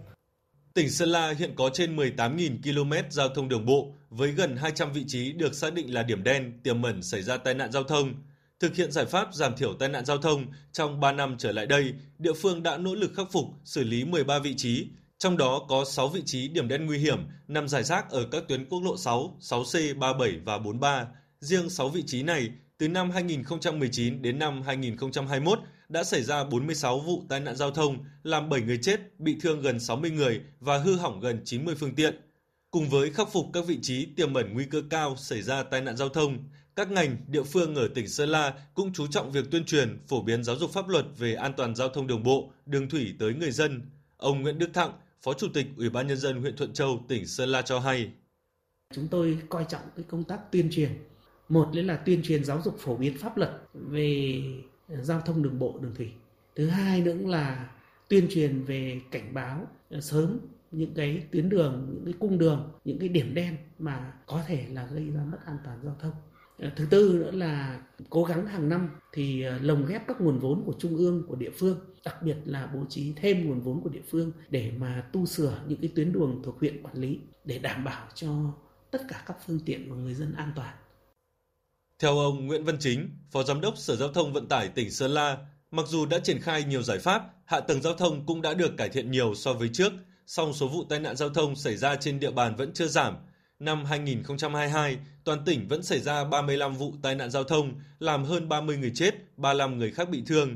Tỉnh 0.74 0.90
Sơn 0.90 1.10
La 1.10 1.34
hiện 1.38 1.54
có 1.56 1.70
trên 1.74 1.96
18.000 1.96 2.58
km 2.64 2.94
giao 3.10 3.30
thông 3.30 3.50
đường 3.50 3.66
bộ 3.66 3.94
với 4.10 4.32
gần 4.32 4.58
200 4.58 4.92
vị 4.92 5.04
trí 5.08 5.34
được 5.34 5.54
xác 5.54 5.74
định 5.74 5.94
là 5.94 6.04
điểm 6.04 6.24
đen 6.24 6.60
tiềm 6.64 6.84
ẩn 6.84 7.04
xảy 7.04 7.22
ra 7.22 7.38
tai 7.38 7.54
nạn 7.54 7.72
giao 7.72 7.84
thông. 7.84 8.14
Thực 8.60 8.76
hiện 8.76 8.92
giải 8.92 9.06
pháp 9.06 9.34
giảm 9.34 9.56
thiểu 9.56 9.74
tai 9.74 9.90
nạn 9.90 10.06
giao 10.06 10.18
thông 10.18 10.46
trong 10.72 11.00
3 11.00 11.12
năm 11.12 11.36
trở 11.38 11.52
lại 11.52 11.66
đây, 11.66 11.94
địa 12.20 12.34
phương 12.34 12.64
đã 12.64 12.78
nỗ 12.78 12.96
lực 12.96 13.12
khắc 13.16 13.28
phục, 13.32 13.46
xử 13.64 13.84
lý 13.84 14.06
13 14.06 14.40
vị 14.40 14.54
trí, 14.58 14.88
trong 15.18 15.38
đó 15.38 15.66
có 15.70 15.86
6 15.86 16.08
vị 16.08 16.22
trí 16.26 16.48
điểm 16.48 16.68
đen 16.68 16.86
nguy 16.86 16.98
hiểm 16.98 17.28
nằm 17.48 17.68
giải 17.68 17.84
rác 17.84 18.10
ở 18.10 18.28
các 18.32 18.44
tuyến 18.48 18.66
quốc 18.70 18.84
lộ 18.84 18.98
6, 18.98 19.38
6C, 19.40 20.00
37 20.00 20.40
và 20.46 20.58
43. 20.58 21.08
Riêng 21.40 21.70
6 21.70 21.90
vị 21.90 22.04
trí 22.08 22.24
này, 22.24 22.52
từ 22.78 22.88
năm 22.88 23.12
2019 23.12 24.22
đến 24.22 24.40
năm 24.40 24.62
2021 24.62 25.60
đã 25.90 26.04
xảy 26.04 26.24
ra 26.24 26.44
46 26.44 27.00
vụ 27.00 27.24
tai 27.30 27.40
nạn 27.40 27.56
giao 27.56 27.72
thông, 27.72 28.06
làm 28.24 28.50
7 28.50 28.62
người 28.62 28.80
chết, 28.82 29.20
bị 29.20 29.38
thương 29.42 29.62
gần 29.62 29.80
60 29.80 30.12
người 30.12 30.42
và 30.60 30.78
hư 30.78 30.96
hỏng 30.96 31.20
gần 31.20 31.42
90 31.46 31.76
phương 31.80 31.96
tiện. 31.96 32.16
Cùng 32.72 32.90
với 32.90 33.12
khắc 33.12 33.32
phục 33.32 33.46
các 33.54 33.66
vị 33.68 33.80
trí 33.82 34.06
tiềm 34.06 34.34
ẩn 34.34 34.54
nguy 34.54 34.66
cơ 34.66 34.82
cao 34.90 35.16
xảy 35.18 35.42
ra 35.42 35.64
tai 35.64 35.82
nạn 35.82 35.98
giao 35.98 36.10
thông, 36.10 36.38
các 36.76 36.92
ngành, 36.92 37.18
địa 37.28 37.44
phương 37.44 37.76
ở 37.76 37.88
tỉnh 37.96 38.08
Sơn 38.08 38.30
La 38.30 38.54
cũng 38.74 38.94
chú 38.94 39.08
trọng 39.08 39.32
việc 39.32 39.52
tuyên 39.52 39.66
truyền, 39.66 40.00
phổ 40.08 40.22
biến 40.22 40.44
giáo 40.44 40.56
dục 40.56 40.72
pháp 40.74 40.88
luật 40.88 41.06
về 41.18 41.34
an 41.34 41.54
toàn 41.58 41.76
giao 41.76 41.90
thông 41.90 42.08
đường 42.08 42.24
bộ, 42.24 42.52
đường 42.66 42.90
thủy 42.90 43.14
tới 43.20 43.34
người 43.34 43.52
dân. 43.52 43.82
Ông 44.18 44.42
Nguyễn 44.42 44.60
Đức 44.60 44.70
Thặng, 44.74 44.92
Phó 45.22 45.34
Chủ 45.34 45.48
tịch 45.54 45.68
Ủy 45.78 45.90
ban 45.90 46.08
Nhân 46.08 46.18
dân 46.18 46.42
huyện 46.42 46.56
Thuận 46.56 46.74
Châu, 46.74 47.06
tỉnh 47.08 47.28
Sơn 47.28 47.50
La 47.50 47.62
cho 47.62 47.80
hay. 47.80 48.10
Chúng 48.94 49.08
tôi 49.08 49.38
coi 49.50 49.66
trọng 49.70 49.82
cái 49.96 50.06
công 50.10 50.24
tác 50.24 50.52
tuyên 50.52 50.70
truyền. 50.72 50.90
Một 51.50 51.70
là 51.74 51.96
tuyên 51.96 52.22
truyền 52.24 52.44
giáo 52.44 52.62
dục 52.62 52.76
phổ 52.80 52.96
biến 52.96 53.18
pháp 53.18 53.38
luật 53.38 53.62
về 53.74 54.42
ờ, 54.90 55.04
giao 55.04 55.22
thông 55.22 55.44
đường 55.44 55.60
bộ, 55.60 55.80
đường 55.82 55.96
thủy. 55.96 56.12
Thứ 56.56 56.68
hai 56.68 57.02
nữa 57.02 57.14
là 57.14 57.70
tuyên 58.08 58.28
truyền 58.30 58.64
về 58.64 59.02
cảnh 59.12 59.34
báo 59.34 59.68
ờ, 59.90 60.02
sớm 60.02 60.38
những 60.72 60.94
cái 60.94 61.24
tuyến 61.32 61.50
đường, 61.50 61.90
những 61.94 62.06
cái 62.06 62.14
cung 62.20 62.38
đường, 62.38 62.72
những 62.86 63.00
cái 63.00 63.10
điểm 63.10 63.34
đen 63.34 63.58
mà 63.80 64.14
có 64.26 64.44
thể 64.48 64.66
là 64.72 64.86
gây 64.86 65.10
ra 65.10 65.22
mất 65.32 65.38
an 65.46 65.58
toàn 65.64 65.80
giao 65.84 65.96
thông. 66.00 66.14
Ờ, 66.60 66.72
thứ 66.76 66.86
tư 66.90 67.20
nữa 67.20 67.32
là 67.32 67.82
cố 68.10 68.24
gắng 68.24 68.48
hàng 68.48 68.70
năm 68.70 68.90
thì 69.14 69.44
lồng 69.62 69.86
ghép 69.86 70.08
các 70.08 70.22
nguồn 70.22 70.40
vốn 70.40 70.64
của 70.66 70.74
trung 70.80 70.98
ương, 70.98 71.24
của 71.28 71.36
địa 71.36 71.52
phương, 71.58 71.80
đặc 72.06 72.24
biệt 72.24 72.38
là 72.46 72.70
bố 72.74 72.86
trí 72.90 73.14
thêm 73.16 73.48
nguồn 73.48 73.62
vốn 73.62 73.82
của 73.82 73.90
địa 73.90 74.02
phương 74.10 74.32
để 74.50 74.72
mà 74.80 75.04
tu 75.14 75.26
sửa 75.26 75.60
những 75.68 75.80
cái 75.82 75.92
tuyến 75.96 76.14
đường 76.14 76.42
thuộc 76.44 76.60
huyện 76.60 76.84
quản 76.84 76.98
lý 76.98 77.20
để 77.46 77.60
đảm 77.60 77.84
bảo 77.84 78.08
cho 78.14 78.54
tất 78.92 79.02
cả 79.10 79.24
các 79.26 79.38
phương 79.46 79.60
tiện 79.66 79.90
và 79.92 79.96
người 79.96 80.14
dân 80.14 80.34
an 80.34 80.52
toàn. 80.56 80.76
Theo 82.00 82.20
ông 82.20 82.48
Nguyễn 82.48 82.64
Văn 82.64 82.78
Chính, 82.80 83.10
Phó 83.32 83.44
Giám 83.44 83.62
đốc 83.62 83.78
Sở 83.78 83.96
Giao 83.96 84.10
thông 84.10 84.34
Vận 84.34 84.48
tải 84.48 84.68
tỉnh 84.68 84.92
Sơn 84.92 85.12
La, 85.12 85.38
mặc 85.72 85.86
dù 85.88 86.06
đã 86.06 86.20
triển 86.20 86.42
khai 86.42 86.64
nhiều 86.64 86.82
giải 86.82 87.00
pháp, 87.00 87.24
hạ 87.46 87.60
tầng 87.60 87.82
giao 87.82 87.94
thông 87.94 88.26
cũng 88.26 88.42
đã 88.42 88.54
được 88.54 88.78
cải 88.78 88.90
thiện 88.90 89.12
nhiều 89.12 89.36
so 89.36 89.54
với 89.54 89.70
trước, 89.74 89.94
song 90.26 90.54
số 90.54 90.68
vụ 90.68 90.84
tai 90.90 91.00
nạn 91.00 91.16
giao 91.16 91.30
thông 91.30 91.56
xảy 91.56 91.78
ra 91.78 91.96
trên 91.96 92.20
địa 92.20 92.32
bàn 92.32 92.56
vẫn 92.56 92.74
chưa 92.74 92.88
giảm. 92.88 93.16
Năm 93.60 93.86
2022, 93.86 94.98
toàn 95.24 95.46
tỉnh 95.46 95.68
vẫn 95.68 95.84
xảy 95.84 96.00
ra 96.00 96.24
35 96.24 96.76
vụ 96.76 96.94
tai 97.02 97.16
nạn 97.16 97.32
giao 97.32 97.44
thông, 97.44 97.74
làm 98.00 98.24
hơn 98.24 98.50
30 98.50 98.78
người 98.78 98.92
chết, 98.96 99.16
35 99.38 99.78
người 99.78 99.92
khác 99.92 100.10
bị 100.10 100.24
thương. 100.28 100.56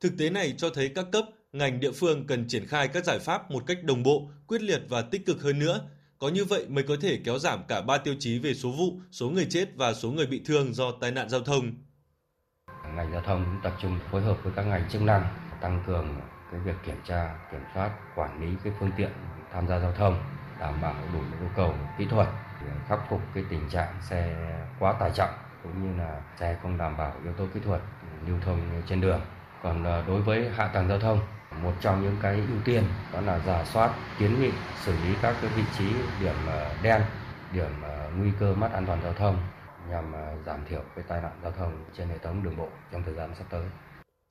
Thực 0.00 0.12
tế 0.18 0.30
này 0.30 0.54
cho 0.58 0.70
thấy 0.70 0.88
các 0.94 1.06
cấp, 1.12 1.24
ngành 1.52 1.80
địa 1.80 1.92
phương 1.92 2.26
cần 2.26 2.48
triển 2.48 2.66
khai 2.66 2.88
các 2.88 3.04
giải 3.04 3.18
pháp 3.18 3.50
một 3.50 3.62
cách 3.66 3.84
đồng 3.84 4.02
bộ, 4.02 4.30
quyết 4.46 4.62
liệt 4.62 4.82
và 4.88 5.02
tích 5.02 5.26
cực 5.26 5.42
hơn 5.42 5.58
nữa. 5.58 5.80
Có 6.18 6.28
như 6.28 6.44
vậy 6.44 6.66
mới 6.68 6.84
có 6.84 6.96
thể 7.00 7.18
kéo 7.24 7.38
giảm 7.38 7.62
cả 7.68 7.82
ba 7.82 7.98
tiêu 7.98 8.14
chí 8.18 8.38
về 8.38 8.54
số 8.54 8.70
vụ, 8.70 9.00
số 9.10 9.28
người 9.28 9.46
chết 9.50 9.68
và 9.76 9.94
số 9.94 10.10
người 10.10 10.26
bị 10.26 10.42
thương 10.46 10.74
do 10.74 10.92
tai 11.00 11.10
nạn 11.10 11.28
giao 11.28 11.40
thông. 11.40 11.72
Ngành 12.96 13.12
giao 13.12 13.22
thông 13.22 13.44
cũng 13.44 13.60
tập 13.62 13.72
trung 13.82 13.98
phối 14.10 14.22
hợp 14.22 14.36
với 14.42 14.52
các 14.56 14.62
ngành 14.62 14.88
chức 14.90 15.02
năng 15.02 15.34
tăng 15.60 15.82
cường 15.86 16.20
cái 16.52 16.60
việc 16.60 16.74
kiểm 16.86 16.96
tra, 17.06 17.34
kiểm 17.52 17.60
soát, 17.74 17.90
quản 18.16 18.40
lý 18.40 18.56
cái 18.64 18.72
phương 18.80 18.90
tiện 18.96 19.10
tham 19.52 19.68
gia 19.68 19.80
giao 19.80 19.92
thông, 19.92 20.22
đảm 20.60 20.80
bảo 20.80 20.94
đủ 21.12 21.18
yêu 21.18 21.48
cầu 21.56 21.74
kỹ 21.98 22.06
thuật, 22.10 22.28
khắc 22.88 22.98
phục 23.10 23.20
cái 23.34 23.44
tình 23.50 23.70
trạng 23.70 23.94
xe 24.10 24.36
quá 24.78 24.92
tải 24.92 25.10
trọng 25.14 25.30
cũng 25.62 25.82
như 25.82 26.02
là 26.02 26.22
xe 26.40 26.56
không 26.62 26.78
đảm 26.78 26.96
bảo 26.96 27.12
yếu 27.24 27.32
tố 27.32 27.44
kỹ 27.54 27.60
thuật 27.64 27.80
lưu 28.26 28.36
thông 28.44 28.82
trên 28.88 29.00
đường. 29.00 29.20
Còn 29.62 29.84
ờ, 29.84 30.04
đối 30.06 30.22
với 30.22 30.50
hạ 30.50 30.70
tầng 30.74 30.88
giao 30.88 31.00
thông, 31.00 31.20
một 31.62 31.72
trong 31.80 32.02
những 32.02 32.16
cái 32.22 32.34
ưu 32.34 32.60
tiên 32.64 32.84
đó 33.12 33.20
là 33.20 33.40
giả 33.46 33.64
soát, 33.72 33.94
kiến 34.18 34.40
nghị, 34.40 34.50
xử 34.84 34.92
lý 34.92 35.14
các 35.22 35.36
cái 35.42 35.50
vị 35.56 35.62
trí 35.78 35.84
điểm 36.20 36.34
ờ, 36.46 36.74
đen, 36.82 37.02
điểm 37.52 37.82
ờ, 37.82 38.10
nguy 38.18 38.30
cơ 38.40 38.54
mất 38.54 38.68
an 38.72 38.86
toàn 38.86 39.02
giao 39.02 39.12
thông 39.12 39.36
nhằm 39.90 40.12
ờ, 40.12 40.36
giảm 40.46 40.60
thiểu 40.68 40.82
cái 40.96 41.04
tai 41.08 41.22
nạn 41.22 41.32
giao 41.42 41.52
thông 41.52 41.84
trên 41.96 42.08
hệ 42.08 42.18
thống 42.18 42.44
đường 42.44 42.56
bộ 42.56 42.68
trong 42.92 43.02
thời 43.04 43.14
gian 43.14 43.30
sắp 43.38 43.44
tới. 43.50 43.64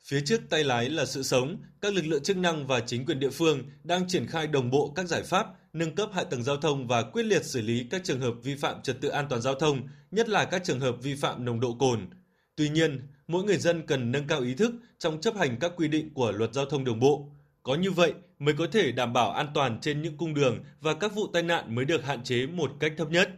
Phía 0.10 0.22
trước 0.26 0.42
tay 0.50 0.64
lái 0.64 0.90
là 0.90 1.06
sự 1.06 1.24
sống, 1.24 1.58
các 1.82 1.94
lực 1.94 2.06
lượng 2.06 2.24
chức 2.24 2.38
năng 2.38 2.68
và 2.68 2.80
chính 2.80 3.06
quyền 3.06 3.20
địa 3.20 3.30
phương 3.30 3.64
đang 3.84 4.08
triển 4.08 4.28
khai 4.28 4.48
đồng 4.48 4.70
bộ 4.70 4.94
các 4.96 5.06
giải 5.06 5.24
pháp 5.24 5.48
nâng 5.74 5.96
cấp 5.96 6.10
hạ 6.14 6.24
tầng 6.24 6.44
giao 6.44 6.58
thông 6.58 6.88
và 6.88 7.04
quyết 7.04 7.24
liệt 7.24 7.46
xử 7.46 7.62
lý 7.62 7.88
các 7.92 8.02
trường 8.04 8.22
hợp 8.22 8.34
vi 8.44 8.56
phạm 8.56 8.82
trật 8.82 9.02
tự 9.02 9.10
an 9.10 9.26
toàn 9.30 9.42
giao 9.42 9.56
thông, 9.56 9.88
nhất 10.12 10.30
là 10.30 10.46
các 10.46 10.64
trường 10.64 10.80
hợp 10.80 10.96
vi 11.02 11.16
phạm 11.16 11.46
nồng 11.46 11.60
độ 11.60 11.76
cồn. 11.80 12.10
Tuy 12.58 12.70
nhiên, 12.70 13.08
mỗi 13.28 13.44
người 13.44 13.58
dân 13.58 13.86
cần 13.88 14.12
nâng 14.12 14.28
cao 14.28 14.42
ý 14.42 14.54
thức 14.54 14.72
trong 15.00 15.22
chấp 15.22 15.36
hành 15.36 15.58
các 15.60 15.72
quy 15.76 15.88
định 15.88 16.14
của 16.14 16.32
luật 16.32 16.54
giao 16.54 16.66
thông 16.66 16.84
đường 16.84 17.00
bộ. 17.00 17.30
Có 17.64 17.76
như 17.76 17.92
vậy 17.92 18.14
mới 18.40 18.54
có 18.58 18.68
thể 18.72 18.92
đảm 18.92 19.14
bảo 19.14 19.32
an 19.32 19.48
toàn 19.54 19.80
trên 19.82 20.02
những 20.02 20.18
cung 20.18 20.34
đường 20.34 20.64
và 20.82 20.94
các 20.94 21.16
vụ 21.16 21.28
tai 21.34 21.44
nạn 21.44 21.76
mới 21.76 21.86
được 21.86 22.04
hạn 22.06 22.24
chế 22.24 22.46
một 22.46 22.72
cách 22.80 22.94
thấp 22.98 23.12
nhất. 23.12 23.30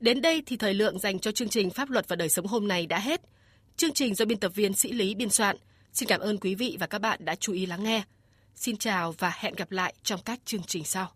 Đến 0.00 0.20
đây 0.20 0.42
thì 0.46 0.56
thời 0.56 0.74
lượng 0.74 0.98
dành 0.98 1.18
cho 1.18 1.32
chương 1.32 1.48
trình 1.48 1.70
Pháp 1.70 1.90
luật 1.90 2.08
và 2.08 2.16
đời 2.16 2.28
sống 2.28 2.46
hôm 2.46 2.68
nay 2.68 2.86
đã 2.86 2.98
hết. 2.98 3.20
Chương 3.76 3.92
trình 3.92 4.14
do 4.14 4.24
biên 4.24 4.38
tập 4.38 4.52
viên 4.54 4.72
Sĩ 4.72 4.92
Lý 4.92 5.14
biên 5.14 5.30
soạn. 5.30 5.56
Xin 5.92 6.08
cảm 6.08 6.20
ơn 6.20 6.38
quý 6.38 6.54
vị 6.54 6.76
và 6.80 6.86
các 6.86 6.98
bạn 6.98 7.24
đã 7.24 7.34
chú 7.34 7.52
ý 7.52 7.66
lắng 7.66 7.84
nghe. 7.84 8.02
Xin 8.54 8.76
chào 8.76 9.12
và 9.12 9.32
hẹn 9.36 9.54
gặp 9.54 9.70
lại 9.70 9.94
trong 10.02 10.20
các 10.24 10.40
chương 10.44 10.62
trình 10.66 10.84
sau. 10.84 11.12